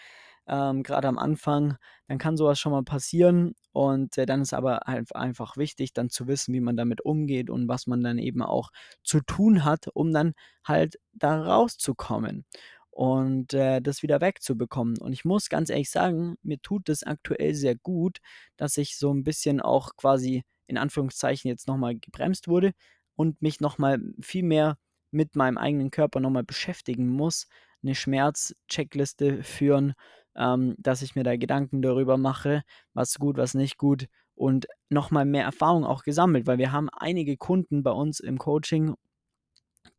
ähm, 0.47 0.82
gerade 0.82 1.09
am 1.09 1.18
Anfang, 1.18 1.76
dann 2.09 2.18
kann 2.18 2.37
sowas 2.37 2.59
schon 2.59 2.73
mal 2.73 2.82
passieren 2.82 3.54
und 3.73 4.18
äh, 4.18 4.26
dann 4.26 4.42
ist 4.42 4.54
aber 4.54 4.88
einfach 4.88 5.56
wichtig, 5.56 5.92
dann 5.92 6.11
zu 6.11 6.26
wissen, 6.26 6.52
wie 6.54 6.61
man 6.61 6.76
damit 6.76 7.00
umgeht 7.04 7.49
und 7.50 7.68
was 7.68 7.87
man 7.87 8.02
dann 8.02 8.18
eben 8.18 8.42
auch 8.42 8.71
zu 9.04 9.21
tun 9.21 9.64
hat, 9.64 9.87
um 9.94 10.12
dann 10.12 10.35
halt 10.64 10.99
da 11.12 11.40
rauszukommen 11.42 12.44
und 12.92 13.54
äh, 13.54 13.80
das 13.80 14.02
wieder 14.02 14.20
wegzubekommen. 14.20 14.99
Und 14.99 15.14
ich 15.14 15.25
muss 15.25 15.49
ganz 15.49 15.70
ehrlich 15.70 15.90
sagen, 15.90 16.37
mir 16.42 16.61
tut 16.61 16.90
es 16.90 17.02
aktuell 17.02 17.54
sehr 17.54 17.75
gut, 17.75 18.18
dass 18.58 18.76
ich 18.76 18.99
so 18.99 19.12
ein 19.12 19.25
bisschen 19.25 19.61
auch 19.61 19.96
quasi 19.96 20.44
in 20.66 20.76
Anführungszeichen 20.76 21.49
jetzt 21.49 21.66
nochmal 21.66 21.96
gebremst 21.99 22.49
wurde 22.49 22.72
und 23.16 23.40
mich 23.40 23.61
nochmal 23.61 23.99
viel 24.20 24.42
mehr 24.44 24.76
mit 25.11 25.37
meinem 25.37 25.56
eigenen 25.58 25.90
Körper 25.90 26.20
nochmal 26.20 26.44
beschäftigen 26.44 27.08
muss, 27.08 27.46
eine 27.82 27.94
Schmerzcheckliste 27.94 29.42
führen, 29.42 29.94
ähm, 30.37 30.75
dass 30.78 31.02
ich 31.02 31.14
mir 31.14 31.25
da 31.25 31.37
Gedanken 31.37 31.80
darüber 31.80 32.18
mache, 32.18 32.62
was 32.92 33.18
gut, 33.18 33.38
was 33.38 33.54
nicht 33.54 33.78
gut 33.78 34.06
und 34.34 34.66
nochmal 34.90 35.25
mehr 35.25 35.44
Erfahrung 35.44 35.84
auch 35.84 36.02
gesammelt, 36.02 36.46
weil 36.46 36.58
wir 36.58 36.72
haben 36.72 36.90
einige 36.90 37.38
Kunden 37.38 37.82
bei 37.82 37.90
uns 37.90 38.20
im 38.20 38.38
Coaching, 38.38 38.94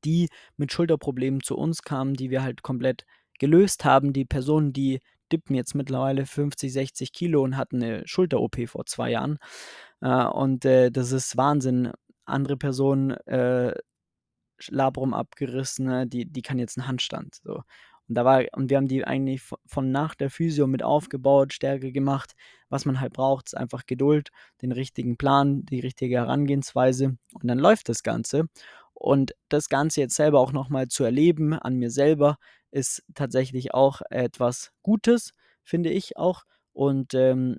die 0.03 0.29
mit 0.57 0.71
Schulterproblemen 0.71 1.41
zu 1.41 1.57
uns 1.57 1.81
kamen, 1.81 2.13
die 2.13 2.29
wir 2.29 2.43
halt 2.43 2.63
komplett 2.63 3.05
gelöst 3.39 3.85
haben. 3.85 4.13
Die 4.13 4.25
Personen, 4.25 4.73
die 4.73 4.99
dippen 5.31 5.55
jetzt 5.55 5.75
mittlerweile 5.75 6.25
50, 6.25 6.71
60 6.71 7.11
Kilo 7.11 7.43
und 7.43 7.57
hatten 7.57 7.83
eine 7.83 8.07
Schulter-OP 8.07 8.67
vor 8.67 8.85
zwei 8.85 9.11
Jahren. 9.11 9.37
Äh, 10.01 10.25
und 10.25 10.65
äh, 10.65 10.91
das 10.91 11.11
ist 11.11 11.37
Wahnsinn. 11.37 11.91
Andere 12.25 12.55
Personen 12.57 13.11
äh, 13.11 13.73
Labrum 14.69 15.13
abgerissen, 15.13 15.87
ne? 15.87 16.07
die, 16.07 16.25
die 16.25 16.41
kann 16.41 16.59
jetzt 16.59 16.77
einen 16.77 16.87
Handstand. 16.87 17.35
So. 17.43 17.63
Und 18.07 18.15
da 18.15 18.25
war, 18.25 18.43
und 18.53 18.69
wir 18.69 18.77
haben 18.77 18.87
die 18.87 19.05
eigentlich 19.05 19.41
von 19.65 19.91
nach 19.91 20.15
der 20.15 20.29
Physio 20.29 20.67
mit 20.67 20.83
aufgebaut, 20.83 21.53
Stärke 21.53 21.91
gemacht. 21.91 22.33
Was 22.69 22.85
man 22.85 22.99
halt 22.99 23.13
braucht, 23.13 23.47
ist 23.47 23.57
einfach 23.57 23.85
Geduld, 23.85 24.29
den 24.61 24.71
richtigen 24.71 25.17
Plan, 25.17 25.65
die 25.65 25.79
richtige 25.79 26.17
Herangehensweise 26.17 27.17
und 27.33 27.47
dann 27.47 27.59
läuft 27.59 27.89
das 27.89 28.03
Ganze. 28.03 28.45
Und 28.93 29.33
das 29.49 29.69
Ganze 29.69 30.01
jetzt 30.01 30.15
selber 30.15 30.39
auch 30.39 30.51
nochmal 30.51 30.87
zu 30.87 31.03
erleben 31.03 31.53
an 31.53 31.75
mir 31.75 31.91
selber, 31.91 32.37
ist 32.71 33.03
tatsächlich 33.13 33.73
auch 33.73 34.01
etwas 34.09 34.71
Gutes, 34.81 35.31
finde 35.63 35.89
ich 35.89 36.17
auch. 36.17 36.43
Und 36.73 37.13
ähm, 37.13 37.57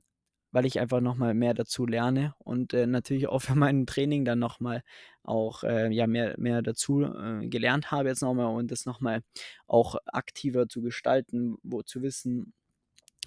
weil 0.54 0.66
ich 0.66 0.78
einfach 0.78 1.00
nochmal 1.00 1.34
mehr 1.34 1.52
dazu 1.52 1.84
lerne 1.84 2.32
und 2.38 2.74
äh, 2.74 2.86
natürlich 2.86 3.26
auch 3.26 3.40
für 3.42 3.56
mein 3.56 3.86
Training 3.86 4.24
dann 4.24 4.38
nochmal 4.38 4.82
auch 5.24 5.64
äh, 5.64 5.92
ja, 5.92 6.06
mehr, 6.06 6.36
mehr 6.38 6.62
dazu 6.62 7.02
äh, 7.02 7.48
gelernt 7.48 7.90
habe 7.90 8.08
jetzt 8.08 8.22
nochmal 8.22 8.54
und 8.54 8.70
das 8.70 8.86
nochmal 8.86 9.22
auch 9.66 9.96
aktiver 10.06 10.68
zu 10.68 10.80
gestalten, 10.80 11.56
wo 11.64 11.82
zu 11.82 12.02
wissen, 12.02 12.54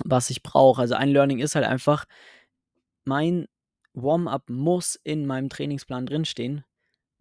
was 0.06 0.30
ich 0.30 0.42
brauche. 0.42 0.82
Also 0.82 0.96
ein 0.96 1.10
Learning 1.10 1.40
ist 1.40 1.56
halt 1.56 1.66
einfach, 1.66 2.06
mein 3.04 3.48
Warm-up 3.94 4.50
muss 4.50 4.98
in 5.04 5.26
meinem 5.26 5.50
Trainingsplan 5.50 6.06
drinstehen, 6.06 6.64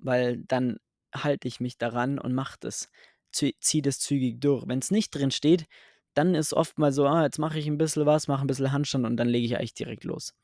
weil 0.06 0.38
dann 0.38 0.78
halte 1.14 1.48
ich 1.48 1.60
mich 1.60 1.78
daran 1.78 2.18
und 2.18 2.34
mache 2.34 2.56
das, 2.60 2.88
ziehe 3.32 3.82
das 3.82 3.98
zügig 3.98 4.40
durch. 4.40 4.66
Wenn 4.66 4.78
es 4.78 4.90
nicht 4.90 5.10
drin 5.14 5.30
steht, 5.30 5.66
dann 6.14 6.34
ist 6.34 6.54
oft 6.54 6.78
mal 6.78 6.92
so, 6.92 7.06
ah, 7.06 7.24
jetzt 7.24 7.38
mache 7.38 7.58
ich 7.58 7.66
ein 7.66 7.78
bisschen 7.78 8.06
was, 8.06 8.28
mache 8.28 8.42
ein 8.42 8.46
bisschen 8.46 8.72
Handstand 8.72 9.04
und 9.04 9.16
dann 9.16 9.28
lege 9.28 9.46
ich 9.46 9.56
eigentlich 9.56 9.74
direkt 9.74 10.04
los. 10.04 10.34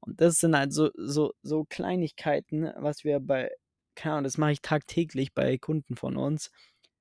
Und 0.00 0.20
das 0.20 0.40
sind 0.40 0.56
halt 0.56 0.72
so, 0.72 0.90
so, 0.96 1.32
so 1.42 1.64
Kleinigkeiten, 1.64 2.72
was 2.76 3.04
wir 3.04 3.20
bei, 3.20 3.50
keine 3.94 4.14
Ahnung, 4.14 4.24
das 4.24 4.38
mache 4.38 4.52
ich 4.52 4.62
tagtäglich 4.62 5.32
bei 5.32 5.58
Kunden 5.58 5.94
von 5.96 6.16
uns, 6.16 6.50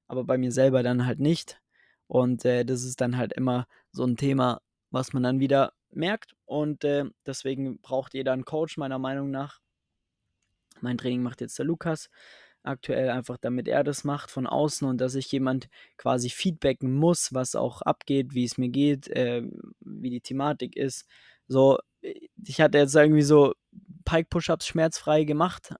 aber 0.08 0.24
bei 0.24 0.38
mir 0.38 0.52
selber 0.52 0.84
dann 0.84 1.06
halt 1.06 1.20
nicht. 1.20 1.60
Und 2.08 2.46
äh, 2.46 2.64
das 2.66 2.84
ist 2.84 3.02
dann 3.02 3.18
halt 3.18 3.34
immer 3.34 3.66
so 3.92 4.04
ein 4.04 4.18
Thema, 4.18 4.62
was 4.92 5.14
man 5.14 5.24
dann 5.24 5.40
wieder 5.40 5.74
merkt. 5.90 6.36
Und 6.46 6.84
äh, 6.84 7.06
deswegen 7.26 7.80
braucht 7.82 8.14
jeder 8.14 8.34
einen 8.34 8.46
Coach, 8.46 8.78
meiner 8.78 9.00
Meinung 9.00 9.32
nach. 9.32 9.62
Mein 10.82 10.98
Training 10.98 11.22
macht 11.24 11.42
jetzt 11.42 11.58
der 11.60 11.66
Lukas 11.66 12.10
aktuell 12.64 13.10
einfach, 13.10 13.38
damit 13.38 13.68
er 13.68 13.84
das 13.84 14.04
macht 14.04 14.30
von 14.30 14.48
außen 14.48 14.88
und 14.88 15.00
dass 15.02 15.16
ich 15.16 15.32
jemand 15.32 15.68
quasi 15.98 16.30
feedbacken 16.30 16.94
muss, 16.94 17.34
was 17.34 17.56
auch 17.56 17.82
abgeht, 17.82 18.34
wie 18.34 18.46
es 18.46 18.58
mir 18.58 18.70
geht, 18.70 19.08
äh, 19.08 19.44
wie 19.80 20.10
die 20.10 20.22
Thematik 20.22 20.76
ist. 20.76 21.06
So, 21.48 21.80
ich 22.02 22.62
hatte 22.62 22.78
jetzt 22.78 22.96
irgendwie 22.96 23.22
so 23.24 23.54
Pike-Push-Ups 24.06 24.68
schmerzfrei 24.68 25.24
gemacht, 25.24 25.74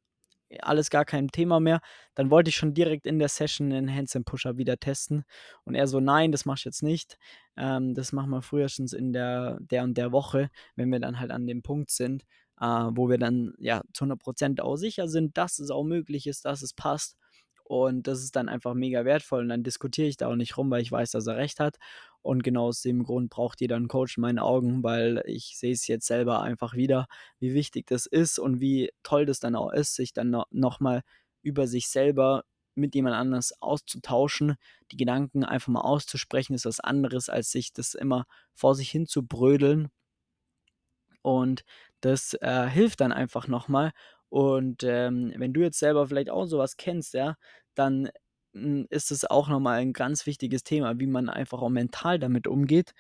alles 0.60 0.90
gar 0.90 1.06
kein 1.06 1.30
Thema 1.30 1.60
mehr. 1.60 1.82
Dann 2.14 2.30
wollte 2.30 2.50
ich 2.50 2.58
schon 2.58 2.74
direkt 2.74 3.06
in 3.06 3.20
der 3.20 3.30
Session 3.30 3.70
den 3.70 3.94
Handstand-Push-Up 3.94 4.58
wieder 4.58 4.78
testen. 4.78 5.24
Und 5.64 5.76
er 5.76 5.88
so, 5.88 6.02
nein, 6.02 6.32
das 6.34 6.46
machst 6.46 6.66
du 6.66 6.70
jetzt 6.70 6.84
nicht. 6.84 7.18
Ähm, 7.56 7.94
das 7.94 8.12
machen 8.12 8.32
wir 8.32 8.42
frühestens 8.42 8.92
in 8.92 9.14
der, 9.14 9.60
der 9.62 9.84
und 9.84 9.98
der 9.98 10.12
Woche, 10.12 10.50
wenn 10.76 10.92
wir 10.92 11.00
dann 11.00 11.20
halt 11.20 11.32
an 11.32 11.48
dem 11.48 11.62
Punkt 11.62 11.90
sind 11.90 12.26
äh, 12.62 12.66
wo 12.66 13.10
wir 13.10 13.18
dann 13.18 13.54
ja 13.60 13.82
zu 13.94 14.06
100% 14.06 14.62
auch 14.62 14.78
sicher 14.78 15.08
sind, 15.08 15.38
dass 15.38 15.60
es 15.60 15.72
auch 15.72 15.84
möglich 15.84 16.28
ist, 16.28 16.46
dass 16.46 16.62
es 16.62 16.74
passt. 16.74 17.18
Und 17.64 18.08
das 18.08 18.22
ist 18.22 18.36
dann 18.36 18.50
einfach 18.50 18.74
mega 18.74 19.06
wertvoll. 19.06 19.42
Und 19.42 19.50
dann 19.50 19.64
diskutiere 19.64 20.08
ich 20.08 20.18
da 20.18 20.28
auch 20.28 20.36
nicht 20.36 20.58
rum, 20.58 20.70
weil 20.72 20.82
ich 20.82 20.92
weiß, 20.92 21.12
dass 21.12 21.28
er 21.28 21.38
recht 21.38 21.60
hat. 21.60 21.78
Und 22.22 22.44
genau 22.44 22.68
aus 22.68 22.82
dem 22.82 23.04
Grund 23.04 23.30
braucht 23.30 23.62
jeder 23.62 23.78
einen 23.78 23.88
Coach 23.88 24.18
in 24.18 24.22
meinen 24.22 24.40
Augen, 24.40 24.84
weil 24.84 25.24
ich 25.26 25.58
sehe 25.58 25.74
es 25.74 25.88
jetzt 25.88 26.06
selber 26.06 26.42
einfach 26.42 26.76
wieder, 26.76 27.08
wie 27.40 27.54
wichtig 27.54 27.88
das 27.88 28.06
ist 28.06 28.40
und 28.40 28.60
wie 28.60 28.92
toll 29.04 29.26
das 29.26 29.40
dann 29.40 29.56
auch 29.56 29.72
ist, 29.72 29.96
sich 29.96 30.14
dann 30.14 30.30
no 30.30 30.44
nochmal 30.52 31.02
über 31.42 31.66
sich 31.68 31.88
selber 31.90 32.44
mit 32.76 32.94
jemand 32.96 33.16
anders 33.16 33.54
auszutauschen, 33.62 34.56
die 34.92 34.98
Gedanken 34.98 35.44
einfach 35.44 35.70
mal 35.70 35.82
auszusprechen, 35.82 36.54
ist 36.54 36.66
was 36.66 36.80
anderes, 36.80 37.30
als 37.30 37.52
sich 37.52 37.74
das 37.74 37.94
immer 37.96 38.26
vor 38.54 38.76
sich 38.76 38.90
hin 38.92 39.08
zu 39.08 39.26
brödeln. 39.26 39.90
Und 41.22 41.64
das 42.02 42.34
äh, 42.42 42.68
hilft 42.70 43.02
dann 43.02 43.12
einfach 43.12 43.48
nochmal. 43.48 43.92
Und 44.30 44.84
ähm, 44.84 45.34
wenn 45.38 45.54
du 45.54 45.62
jetzt 45.62 45.80
selber 45.80 46.08
vielleicht 46.08 46.30
auch 46.30 46.46
sowas 46.46 46.78
kennst, 46.78 47.14
ja, 47.14 47.36
dann 47.76 48.10
hm, 48.54 48.88
ist 48.90 49.12
es 49.12 49.26
auch 49.26 49.48
nochmal 49.50 49.80
ein 49.80 49.94
ganz 49.94 50.26
wichtiges 50.26 50.64
Thema, 50.64 51.00
wie 51.00 51.08
man 51.08 51.30
einfach 51.30 51.62
auch 51.62 51.70
mental 51.70 52.20
damit 52.20 52.48
umgeht. 52.48 52.94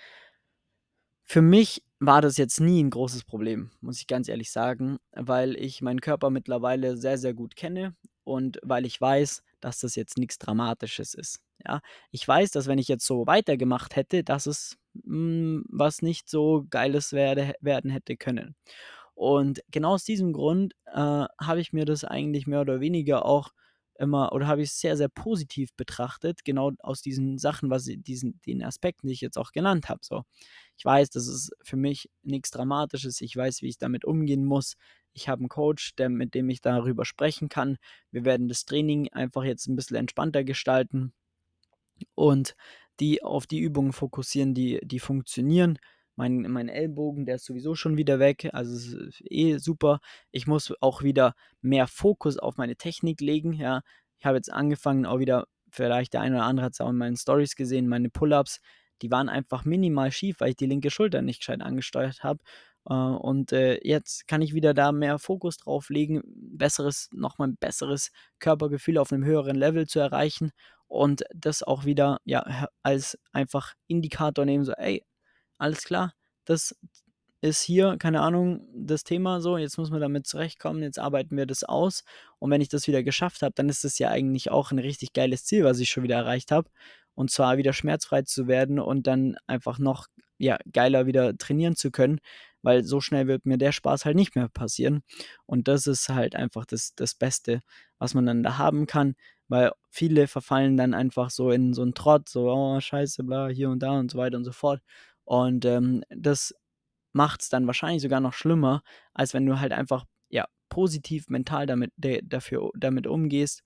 Für 1.23 1.41
mich 1.41 1.83
war 1.99 2.21
das 2.21 2.37
jetzt 2.37 2.59
nie 2.59 2.83
ein 2.83 2.89
großes 2.89 3.23
Problem, 3.23 3.71
muss 3.79 3.99
ich 3.99 4.07
ganz 4.07 4.27
ehrlich 4.27 4.51
sagen, 4.51 4.97
weil 5.13 5.55
ich 5.55 5.81
meinen 5.81 6.01
Körper 6.01 6.29
mittlerweile 6.29 6.97
sehr, 6.97 7.17
sehr 7.17 7.33
gut 7.33 7.55
kenne 7.55 7.95
und 8.23 8.59
weil 8.63 8.85
ich 8.85 8.99
weiß, 8.99 9.41
dass 9.61 9.79
das 9.79 9.95
jetzt 9.95 10.17
nichts 10.17 10.37
Dramatisches 10.39 11.13
ist. 11.13 11.39
Ja, 11.65 11.81
ich 12.11 12.27
weiß, 12.27 12.51
dass 12.51 12.67
wenn 12.67 12.79
ich 12.79 12.87
jetzt 12.87 13.05
so 13.05 13.27
weitergemacht 13.27 13.95
hätte, 13.95 14.23
dass 14.23 14.45
es 14.47 14.77
hm, 15.03 15.63
was 15.69 16.01
nicht 16.01 16.29
so 16.29 16.65
Geiles 16.69 17.13
werde, 17.13 17.53
werden 17.61 17.91
hätte 17.91 18.17
können. 18.17 18.55
Und 19.15 19.61
genau 19.71 19.93
aus 19.93 20.03
diesem 20.03 20.33
Grund 20.33 20.73
äh, 20.87 20.93
habe 20.95 21.59
ich 21.59 21.73
mir 21.73 21.85
das 21.85 22.03
eigentlich 22.03 22.47
mehr 22.47 22.61
oder 22.61 22.79
weniger 22.81 23.25
auch 23.25 23.51
immer 23.99 24.31
oder 24.33 24.47
habe 24.47 24.63
ich 24.63 24.69
es 24.69 24.79
sehr, 24.79 24.97
sehr 24.97 25.09
positiv 25.09 25.73
betrachtet, 25.75 26.43
genau 26.43 26.71
aus 26.79 27.01
diesen 27.01 27.37
Sachen, 27.37 27.69
was 27.69 27.85
diesen, 27.85 28.39
den 28.47 28.63
Aspekten, 28.63 29.07
die 29.07 29.13
ich 29.13 29.21
jetzt 29.21 29.37
auch 29.37 29.51
genannt 29.51 29.89
habe. 29.89 29.99
So, 30.03 30.23
ich 30.77 30.85
weiß, 30.85 31.09
das 31.11 31.27
ist 31.27 31.51
für 31.63 31.77
mich 31.77 32.09
nichts 32.23 32.51
Dramatisches, 32.51 33.21
ich 33.21 33.35
weiß, 33.35 33.61
wie 33.61 33.69
ich 33.69 33.77
damit 33.77 34.05
umgehen 34.05 34.45
muss. 34.45 34.75
Ich 35.13 35.29
habe 35.29 35.41
einen 35.41 35.49
Coach, 35.49 35.95
der, 35.95 36.09
mit 36.09 36.33
dem 36.35 36.49
ich 36.49 36.61
darüber 36.61 37.05
sprechen 37.05 37.49
kann. 37.49 37.77
Wir 38.11 38.25
werden 38.25 38.47
das 38.47 38.65
Training 38.65 39.09
einfach 39.13 39.43
jetzt 39.43 39.67
ein 39.67 39.75
bisschen 39.75 39.97
entspannter 39.97 40.43
gestalten 40.43 41.13
und 42.15 42.55
die 42.99 43.23
auf 43.23 43.47
die 43.47 43.59
Übungen 43.59 43.93
fokussieren, 43.93 44.53
die, 44.53 44.79
die 44.83 44.99
funktionieren. 44.99 45.79
Mein, 46.15 46.41
mein 46.41 46.69
Ellbogen, 46.69 47.25
der 47.25 47.35
ist 47.35 47.45
sowieso 47.45 47.73
schon 47.73 47.97
wieder 47.97 48.19
weg, 48.19 48.49
also 48.53 48.75
ist 48.75 49.21
eh 49.25 49.57
super. 49.57 50.01
Ich 50.31 50.45
muss 50.45 50.73
auch 50.81 51.01
wieder 51.01 51.35
mehr 51.61 51.87
Fokus 51.87 52.37
auf 52.37 52.57
meine 52.57 52.75
Technik 52.75 53.21
legen. 53.21 53.53
Ja, 53.53 53.81
ich 54.19 54.25
habe 54.25 54.37
jetzt 54.37 54.51
angefangen, 54.51 55.05
auch 55.05 55.19
wieder, 55.19 55.47
vielleicht 55.71 56.13
der 56.13 56.21
eine 56.21 56.35
oder 56.35 56.45
andere 56.45 56.65
hat 56.65 56.73
es 56.73 56.81
auch 56.81 56.89
in 56.89 56.97
meinen 56.97 57.17
Stories 57.17 57.55
gesehen, 57.55 57.87
meine 57.87 58.09
Pull-ups, 58.09 58.59
die 59.01 59.09
waren 59.09 59.29
einfach 59.29 59.65
minimal 59.65 60.11
schief, 60.11 60.39
weil 60.39 60.51
ich 60.51 60.57
die 60.57 60.67
linke 60.67 60.91
Schulter 60.91 61.23
nicht 61.23 61.39
gescheit 61.39 61.61
angesteuert 61.61 62.23
habe. 62.23 62.43
Äh, 62.87 62.93
und 62.93 63.51
äh, 63.51 63.79
jetzt 63.83 64.27
kann 64.27 64.41
ich 64.41 64.53
wieder 64.53 64.73
da 64.73 64.91
mehr 64.91 65.17
Fokus 65.17 65.57
drauf 65.57 65.89
legen, 65.89 66.21
besseres, 66.25 67.09
nochmal 67.13 67.49
ein 67.49 67.57
besseres 67.57 68.11
Körpergefühl 68.39 68.97
auf 68.97 69.11
einem 69.11 69.25
höheren 69.25 69.55
Level 69.55 69.87
zu 69.87 69.99
erreichen 69.99 70.51
und 70.91 71.23
das 71.33 71.63
auch 71.63 71.85
wieder 71.85 72.19
ja 72.25 72.67
als 72.83 73.17
einfach 73.31 73.75
Indikator 73.87 74.43
nehmen, 74.43 74.65
so, 74.65 74.73
ey, 74.73 75.05
alles 75.57 75.85
klar, 75.85 76.13
das 76.43 76.75
ist 77.39 77.61
hier, 77.61 77.95
keine 77.97 78.19
Ahnung, 78.21 78.67
das 78.75 79.05
Thema 79.05 79.39
so, 79.39 79.57
jetzt 79.57 79.77
muss 79.77 79.89
man 79.89 80.01
damit 80.01 80.27
zurechtkommen, 80.27 80.83
jetzt 80.83 80.99
arbeiten 80.99 81.37
wir 81.37 81.45
das 81.45 81.63
aus. 81.63 82.03
Und 82.39 82.51
wenn 82.51 82.59
ich 82.61 82.67
das 82.67 82.87
wieder 82.87 83.03
geschafft 83.03 83.41
habe, 83.41 83.53
dann 83.55 83.69
ist 83.69 83.85
das 83.85 83.99
ja 83.99 84.09
eigentlich 84.09 84.51
auch 84.51 84.71
ein 84.71 84.79
richtig 84.79 85.13
geiles 85.13 85.45
Ziel, 85.45 85.63
was 85.63 85.79
ich 85.79 85.89
schon 85.89 86.03
wieder 86.03 86.17
erreicht 86.17 86.51
habe. 86.51 86.69
Und 87.15 87.31
zwar 87.31 87.57
wieder 87.57 87.73
schmerzfrei 87.73 88.23
zu 88.23 88.47
werden 88.47 88.77
und 88.79 89.07
dann 89.07 89.37
einfach 89.47 89.79
noch 89.79 90.07
ja, 90.37 90.57
geiler 90.73 91.05
wieder 91.05 91.37
trainieren 91.37 91.75
zu 91.75 91.89
können, 91.91 92.19
weil 92.63 92.83
so 92.83 92.99
schnell 92.99 93.27
wird 93.27 93.45
mir 93.45 93.57
der 93.57 93.71
Spaß 93.71 94.05
halt 94.05 94.15
nicht 94.17 94.35
mehr 94.35 94.49
passieren. 94.49 95.03
Und 95.45 95.67
das 95.67 95.87
ist 95.87 96.09
halt 96.09 96.35
einfach 96.35 96.65
das, 96.65 96.95
das 96.95 97.15
Beste, 97.15 97.61
was 97.97 98.13
man 98.13 98.25
dann 98.25 98.43
da 98.43 98.57
haben 98.57 98.87
kann, 98.87 99.15
weil 99.51 99.73
viele 99.89 100.27
verfallen 100.27 100.77
dann 100.77 100.93
einfach 100.93 101.29
so 101.29 101.51
in 101.51 101.73
so 101.73 101.81
einen 101.81 101.93
Trott, 101.93 102.29
so, 102.29 102.49
oh, 102.49 102.79
scheiße, 102.79 103.23
bla, 103.25 103.49
hier 103.49 103.69
und 103.69 103.83
da 103.83 103.99
und 103.99 104.09
so 104.09 104.17
weiter 104.17 104.37
und 104.37 104.45
so 104.45 104.53
fort. 104.53 104.81
Und 105.25 105.65
ähm, 105.65 106.03
das 106.09 106.55
macht 107.11 107.41
es 107.41 107.49
dann 107.49 107.67
wahrscheinlich 107.67 108.01
sogar 108.01 108.21
noch 108.21 108.33
schlimmer, 108.33 108.81
als 109.13 109.33
wenn 109.33 109.45
du 109.45 109.59
halt 109.59 109.73
einfach 109.73 110.05
ja, 110.29 110.47
positiv 110.69 111.27
mental 111.29 111.65
damit, 111.65 111.91
de, 111.97 112.21
dafür, 112.23 112.71
damit 112.75 113.07
umgehst. 113.07 113.63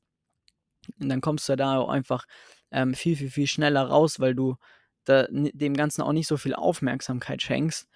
Und 1.00 1.10
dann 1.10 1.22
kommst 1.22 1.48
du 1.50 1.56
da 1.56 1.78
auch 1.78 1.90
einfach 1.90 2.26
ähm, 2.72 2.96
viel, 2.96 3.16
viel, 3.16 3.30
viel 3.30 3.48
schneller 3.48 3.84
raus, 3.84 4.20
weil 4.20 4.34
du 4.34 4.56
da, 5.04 5.28
dem 5.30 5.76
Ganzen 5.76 6.02
auch 6.02 6.14
nicht 6.14 6.28
so 6.28 6.38
viel 6.38 6.56
Aufmerksamkeit 6.56 7.44
schenkst. 7.44 7.88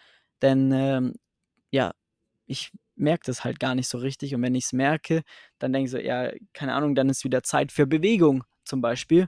Denn 0.44 0.72
ähm, 0.72 1.16
ja, 1.72 1.94
ich 2.46 2.72
merke 3.00 3.24
das 3.26 3.44
halt 3.44 3.60
gar 3.60 3.76
nicht 3.76 3.88
so 3.88 3.98
richtig. 3.98 4.36
Und 4.36 4.42
wenn 4.42 4.56
ich 4.56 4.66
es 4.66 4.74
merke, 4.74 5.24
dann 5.60 5.74
denke 5.74 5.86
ich 5.86 5.92
so, 5.92 5.98
ja, 5.98 6.32
keine 6.54 6.74
Ahnung, 6.74 6.96
dann 6.96 7.10
ist 7.10 7.24
wieder 7.24 7.44
Zeit 7.44 7.72
für 7.72 7.88
Bewegung 7.88 8.44
zum 8.66 8.82
Beispiel. 8.82 9.28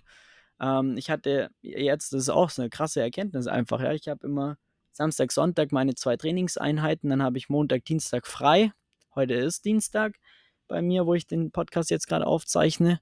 Ähm, 0.59 0.97
ich 0.97 1.09
hatte 1.09 1.49
jetzt, 1.61 2.13
das 2.13 2.23
ist 2.23 2.29
auch 2.29 2.49
so 2.49 2.61
eine 2.61 2.69
krasse 2.69 3.01
Erkenntnis 3.01 3.47
einfach, 3.47 3.81
ja, 3.81 3.93
ich 3.93 4.07
habe 4.07 4.25
immer 4.27 4.57
Samstag, 4.93 5.31
Sonntag 5.31 5.71
meine 5.71 5.95
zwei 5.95 6.17
Trainingseinheiten, 6.17 7.09
dann 7.09 7.23
habe 7.23 7.37
ich 7.37 7.49
Montag, 7.49 7.85
Dienstag 7.85 8.27
frei. 8.27 8.71
Heute 9.15 9.33
ist 9.33 9.65
Dienstag 9.65 10.17
bei 10.67 10.81
mir, 10.81 11.05
wo 11.05 11.13
ich 11.13 11.27
den 11.27 11.51
Podcast 11.51 11.89
jetzt 11.89 12.07
gerade 12.07 12.27
aufzeichne. 12.27 12.99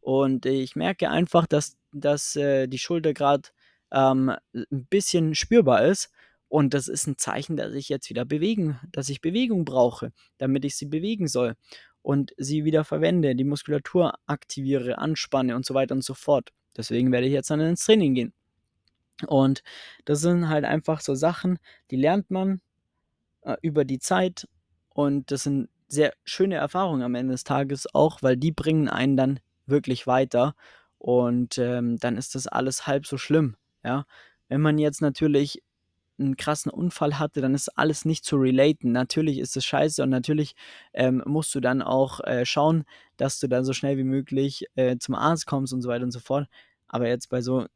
Und 0.00 0.46
ich 0.46 0.76
merke 0.76 1.10
einfach, 1.10 1.46
dass, 1.46 1.76
dass 1.92 2.36
äh, 2.36 2.66
die 2.66 2.78
Schulter 2.78 3.12
gerade 3.12 3.48
ähm, 3.90 4.32
ein 4.54 4.86
bisschen 4.86 5.34
spürbar 5.34 5.84
ist. 5.84 6.10
Und 6.50 6.74
das 6.74 6.88
ist 6.88 7.06
ein 7.06 7.16
Zeichen, 7.16 7.56
dass 7.56 7.74
ich 7.74 7.88
jetzt 7.88 8.10
wieder 8.10 8.24
bewegen, 8.24 8.80
dass 8.90 9.08
ich 9.08 9.20
Bewegung 9.20 9.64
brauche, 9.64 10.12
damit 10.36 10.64
ich 10.64 10.76
sie 10.76 10.86
bewegen 10.86 11.28
soll 11.28 11.54
und 12.02 12.34
sie 12.38 12.64
wieder 12.64 12.82
verwende, 12.82 13.36
die 13.36 13.44
Muskulatur 13.44 14.14
aktiviere, 14.26 14.98
anspanne 14.98 15.54
und 15.54 15.64
so 15.64 15.74
weiter 15.74 15.94
und 15.94 16.02
so 16.02 16.12
fort. 16.12 16.50
Deswegen 16.76 17.12
werde 17.12 17.28
ich 17.28 17.32
jetzt 17.32 17.50
dann 17.50 17.60
ins 17.60 17.84
Training 17.84 18.14
gehen. 18.14 18.32
Und 19.28 19.62
das 20.06 20.22
sind 20.22 20.48
halt 20.48 20.64
einfach 20.64 21.00
so 21.00 21.14
Sachen, 21.14 21.60
die 21.92 21.96
lernt 21.96 22.32
man 22.32 22.60
äh, 23.42 23.56
über 23.62 23.84
die 23.84 24.00
Zeit 24.00 24.48
und 24.88 25.30
das 25.30 25.44
sind 25.44 25.68
sehr 25.86 26.12
schöne 26.24 26.56
Erfahrungen 26.56 27.02
am 27.02 27.14
Ende 27.14 27.32
des 27.32 27.44
Tages 27.44 27.86
auch, 27.94 28.22
weil 28.22 28.36
die 28.36 28.50
bringen 28.50 28.88
einen 28.88 29.16
dann 29.16 29.40
wirklich 29.66 30.08
weiter 30.08 30.56
und 30.98 31.58
ähm, 31.58 31.96
dann 31.98 32.16
ist 32.16 32.34
das 32.34 32.48
alles 32.48 32.88
halb 32.88 33.06
so 33.06 33.18
schlimm. 33.18 33.54
Ja, 33.84 34.04
wenn 34.48 34.60
man 34.60 34.78
jetzt 34.78 35.00
natürlich 35.00 35.62
einen 36.20 36.36
krassen 36.36 36.70
Unfall 36.70 37.18
hatte, 37.18 37.40
dann 37.40 37.54
ist 37.54 37.76
alles 37.78 38.04
nicht 38.04 38.24
zu 38.24 38.36
relaten. 38.36 38.92
Natürlich 38.92 39.38
ist 39.38 39.56
es 39.56 39.64
scheiße 39.64 40.02
und 40.02 40.10
natürlich 40.10 40.54
ähm, 40.92 41.22
musst 41.26 41.54
du 41.54 41.60
dann 41.60 41.82
auch 41.82 42.20
äh, 42.20 42.44
schauen, 42.44 42.84
dass 43.16 43.40
du 43.40 43.48
dann 43.48 43.64
so 43.64 43.72
schnell 43.72 43.96
wie 43.96 44.04
möglich 44.04 44.66
äh, 44.76 44.96
zum 44.98 45.14
Arzt 45.14 45.46
kommst 45.46 45.72
und 45.72 45.82
so 45.82 45.88
weiter 45.88 46.04
und 46.04 46.12
so 46.12 46.20
fort. 46.20 46.48
Aber 46.88 47.08
jetzt 47.08 47.28
bei 47.28 47.40
so 47.40 47.66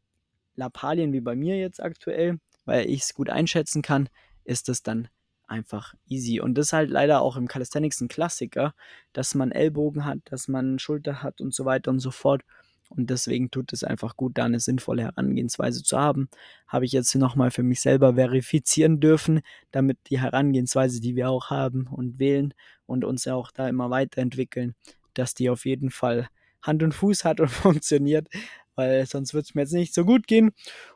Lappalien 0.56 1.12
wie 1.12 1.20
bei 1.20 1.34
mir 1.34 1.58
jetzt 1.58 1.82
aktuell, 1.82 2.38
weil 2.64 2.88
ich 2.88 3.02
es 3.02 3.14
gut 3.14 3.30
einschätzen 3.30 3.82
kann, 3.82 4.08
ist 4.44 4.68
es 4.68 4.82
dann 4.82 5.08
einfach 5.46 5.94
easy. 6.08 6.40
Und 6.40 6.56
das 6.56 6.66
ist 6.66 6.72
halt 6.72 6.90
leider 6.90 7.20
auch 7.20 7.36
im 7.36 7.48
Calisthenics 7.48 8.00
ein 8.00 8.08
Klassiker, 8.08 8.74
dass 9.12 9.34
man 9.34 9.52
Ellbogen 9.52 10.04
hat, 10.04 10.18
dass 10.26 10.48
man 10.48 10.78
Schulter 10.78 11.22
hat 11.22 11.40
und 11.40 11.54
so 11.54 11.64
weiter 11.64 11.90
und 11.90 12.00
so 12.00 12.10
fort. 12.10 12.42
Und 12.90 13.10
deswegen 13.10 13.50
tut 13.50 13.72
es 13.72 13.82
einfach 13.82 14.16
gut, 14.16 14.38
da 14.38 14.44
eine 14.44 14.60
sinnvolle 14.60 15.02
Herangehensweise 15.02 15.82
zu 15.82 15.98
haben. 15.98 16.28
Habe 16.68 16.84
ich 16.84 16.92
jetzt 16.92 17.14
nochmal 17.14 17.50
für 17.50 17.62
mich 17.62 17.80
selber 17.80 18.14
verifizieren 18.14 19.00
dürfen, 19.00 19.40
damit 19.70 19.98
die 20.10 20.20
Herangehensweise, 20.20 21.00
die 21.00 21.16
wir 21.16 21.30
auch 21.30 21.50
haben 21.50 21.86
und 21.88 22.18
wählen 22.18 22.54
und 22.86 23.04
uns 23.04 23.24
ja 23.24 23.34
auch 23.34 23.50
da 23.50 23.68
immer 23.68 23.90
weiterentwickeln, 23.90 24.74
dass 25.14 25.34
die 25.34 25.50
auf 25.50 25.64
jeden 25.64 25.90
Fall 25.90 26.28
Hand 26.62 26.82
und 26.82 26.92
Fuß 26.92 27.24
hat 27.24 27.40
und 27.40 27.48
funktioniert, 27.50 28.28
weil 28.74 29.06
sonst 29.06 29.34
wird 29.34 29.46
es 29.46 29.54
mir 29.54 29.62
jetzt 29.62 29.72
nicht 29.72 29.94
so 29.94 30.04
gut 30.04 30.26
gehen. 30.26 30.52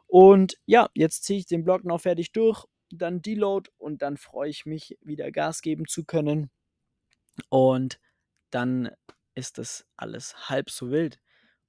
Und 0.06 0.58
ja, 0.66 0.88
jetzt 0.94 1.24
ziehe 1.24 1.38
ich 1.38 1.46
den 1.46 1.64
Block 1.64 1.84
noch 1.84 2.00
fertig 2.00 2.32
durch, 2.32 2.64
dann 2.90 3.22
Deload 3.22 3.70
und 3.78 4.02
dann 4.02 4.16
freue 4.16 4.50
ich 4.50 4.66
mich, 4.66 4.96
wieder 5.02 5.30
Gas 5.30 5.62
geben 5.62 5.86
zu 5.86 6.04
können. 6.04 6.50
Und 7.50 8.00
dann 8.50 8.90
ist 9.34 9.58
das 9.58 9.86
alles 9.96 10.48
halb 10.48 10.70
so 10.70 10.90
wild. 10.90 11.20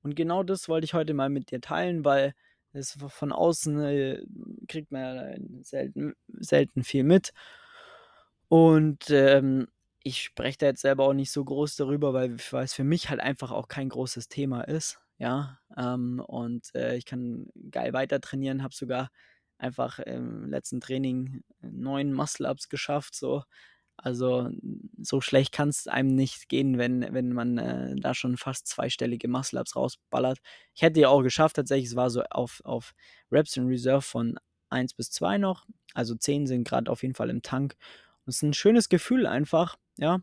Und 0.02 0.16
genau 0.16 0.44
das 0.44 0.70
wollte 0.70 0.86
ich 0.86 0.94
heute 0.94 1.14
mal 1.14 1.30
mit 1.30 1.52
dir 1.52 1.62
teilen, 1.62 2.06
weil 2.06 2.34
es 2.74 2.98
von 3.10 3.32
außen 3.32 3.82
äh, 3.82 4.24
kriegt 4.68 4.92
man 4.92 5.02
ja 5.02 5.64
selten, 5.64 6.14
selten 6.40 6.84
viel 6.84 7.04
mit. 7.04 7.34
Und 8.48 9.10
ähm, 9.10 9.68
ich 10.04 10.24
spreche 10.24 10.58
da 10.58 10.66
jetzt 10.68 10.82
selber 10.82 11.06
auch 11.06 11.14
nicht 11.14 11.32
so 11.32 11.44
groß 11.44 11.76
darüber, 11.76 12.14
weil, 12.14 12.36
es 12.64 12.74
für 12.74 12.84
mich 12.84 13.10
halt 13.10 13.20
einfach 13.20 13.52
auch 13.52 13.68
kein 13.68 13.90
großes 13.90 14.28
Thema 14.28 14.62
ist. 14.62 15.00
Ja, 15.18 15.60
ähm, 15.78 16.22
und 16.26 16.74
äh, 16.76 16.96
ich 16.96 17.06
kann 17.06 17.48
geil 17.72 17.94
weiter 17.94 18.22
trainieren, 18.22 18.64
habe 18.64 18.74
sogar 18.74 19.10
einfach 19.58 20.00
im 20.00 20.50
letzten 20.50 20.80
Training 20.80 21.44
neun 21.62 22.14
Muscle-Ups 22.14 22.70
geschafft, 22.70 23.16
so 23.16 23.44
also 24.04 24.50
so 25.02 25.22
schlecht 25.22 25.52
kann 25.52 25.70
es 25.70 25.88
einem 25.88 26.16
nicht 26.16 26.50
gehen, 26.50 26.78
wenn, 26.78 27.14
wenn 27.14 27.34
man 27.34 27.58
äh, 27.58 27.96
da 27.98 28.14
schon 28.14 28.38
fast 28.38 28.68
zweistellige 28.68 29.28
Muscle-Ups 29.28 29.76
rausballert. 29.76 30.40
Ich 30.74 30.82
hätte 30.82 31.00
ja 31.00 31.10
auch 31.10 31.22
geschafft, 31.22 31.56
tatsächlich, 31.58 31.90
es 31.90 31.96
war 31.96 32.10
so 32.10 32.24
auf, 32.30 32.62
auf 32.64 32.94
Reps 33.32 33.58
in 33.58 33.68
Reserve 33.68 34.02
von 34.02 34.40
1 34.70 34.94
bis 34.94 35.12
2 35.12 35.38
noch. 35.38 35.66
Also 35.94 36.16
10 36.16 36.48
sind 36.48 36.68
gerade 36.68 36.92
auf 36.92 37.04
jeden 37.04 37.16
Fall 37.16 37.30
im 37.30 37.42
Tank. 37.42 37.76
Und 38.26 38.30
es 38.30 38.38
ist 38.38 38.44
ein 38.44 38.54
schönes 38.54 38.90
Gefühl 38.90 39.28
einfach, 39.28 39.78
ja. 39.98 40.20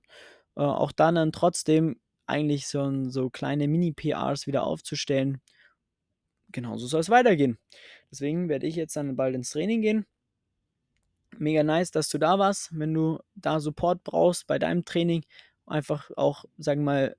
Äh, 0.57 0.63
auch 0.63 0.93
dann 0.93 1.17
dann 1.17 1.33
trotzdem 1.33 2.01
eigentlich 2.27 2.69
so, 2.69 3.09
so 3.11 3.31
kleine 3.31 3.69
Mini-PRs 3.69 4.47
wieder 4.47 4.65
aufzustellen. 4.65 5.41
Genauso 6.53 6.87
soll 6.87 7.01
es 7.01 7.11
weitergehen. 7.11 7.59
Deswegen 8.11 8.49
werde 8.49 8.67
ich 8.67 8.77
jetzt 8.77 8.97
dann 8.97 9.17
bald 9.17 9.35
ins 9.35 9.51
Training 9.51 9.83
gehen 9.83 10.07
mega 11.41 11.63
nice, 11.63 11.91
dass 11.91 12.09
du 12.09 12.19
da 12.19 12.39
warst. 12.39 12.71
Wenn 12.73 12.95
du 12.95 13.19
da 13.35 13.61
Support 13.61 14.05
brauchst 14.05 14.47
bei 14.47 14.59
deinem 14.59 14.85
Training, 14.85 15.25
einfach 15.67 16.11
auch, 16.17 16.45
sagen 16.59 16.83
wir 16.83 16.85
mal, 16.85 17.17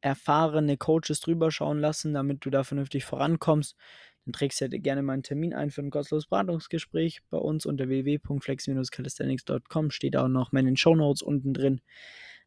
erfahrene 0.00 0.76
Coaches 0.76 1.20
drüber 1.20 1.50
schauen 1.50 1.78
lassen, 1.78 2.12
damit 2.12 2.44
du 2.44 2.50
da 2.50 2.64
vernünftig 2.64 3.04
vorankommst. 3.04 3.76
Dann 4.24 4.32
trägst 4.32 4.60
du 4.60 4.68
dir 4.68 4.80
gerne 4.80 5.02
mal 5.02 5.14
einen 5.14 5.22
Termin 5.22 5.54
ein 5.54 5.70
für 5.70 5.82
ein 5.82 5.90
kostenloses 5.90 6.28
Beratungsgespräch 6.28 7.22
bei 7.30 7.38
uns 7.38 7.66
unter 7.66 7.88
www.flex-calisthenics.com. 7.88 9.90
Steht 9.90 10.16
auch 10.16 10.28
noch 10.28 10.52
in 10.52 10.66
den 10.66 10.76
Show 10.76 10.94
Notes 10.94 11.22
unten 11.22 11.54
drin. 11.54 11.80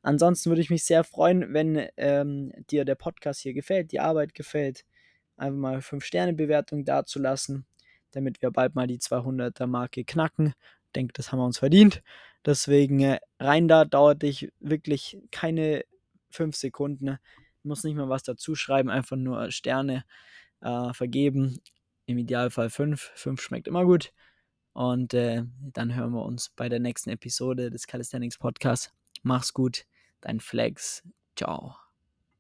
Ansonsten 0.02 0.50
würde 0.50 0.62
ich 0.62 0.70
mich 0.70 0.86
sehr 0.86 1.04
freuen, 1.04 1.54
wenn 1.54 1.88
ähm, 1.98 2.54
dir 2.70 2.86
der 2.86 2.96
Podcast 2.96 3.42
hier 3.42 3.54
gefällt, 3.54 3.92
die 3.92 4.00
Arbeit 4.00 4.36
gefällt, 4.36 4.86
einfach 5.36 5.58
mal 5.58 5.80
5-Sterne-Bewertung 5.80 6.86
dazulassen 6.86 7.66
damit 8.16 8.42
wir 8.42 8.52
bald 8.52 8.76
mal 8.76 8.88
die 8.88 9.00
200er 9.00 9.68
Marke 9.68 10.04
knacken. 10.04 10.54
Ich 10.86 10.92
denke, 10.96 11.14
das 11.14 11.32
haben 11.32 11.40
wir 11.40 11.46
uns 11.46 11.60
verdient. 11.60 12.02
Deswegen 12.46 13.00
äh, 13.02 13.20
rein 13.40 13.68
da, 13.68 13.86
dauert 13.86 14.22
dich 14.22 14.52
wirklich 14.60 15.18
keine 15.32 15.84
fünf 16.30 16.56
Sekunden. 16.56 17.18
muss 17.64 17.84
nicht 17.84 17.96
mal 17.96 18.10
was 18.10 18.24
dazu 18.24 18.56
schreiben, 18.56 18.90
einfach 18.90 19.18
nur 19.18 19.52
Sterne 19.52 20.06
äh, 20.62 20.94
vergeben. 20.94 21.60
Im 22.06 22.18
Idealfall 22.18 22.70
5. 22.70 23.12
5 23.16 23.42
schmeckt 23.42 23.68
immer 23.68 23.86
gut. 23.86 24.14
Und 24.74 25.14
äh, 25.14 25.44
dann 25.74 25.96
hören 25.96 26.12
wir 26.12 26.24
uns 26.24 26.50
bei 26.50 26.70
der 26.70 26.80
nächsten 26.80 27.10
Episode 27.10 27.72
des 27.72 27.88
Calisthenics 27.88 28.38
Podcasts. 28.38 28.94
Mach's 29.24 29.54
gut, 29.54 29.86
dein 30.22 30.40
Flex. 30.40 31.02
Ciao. 31.36 31.85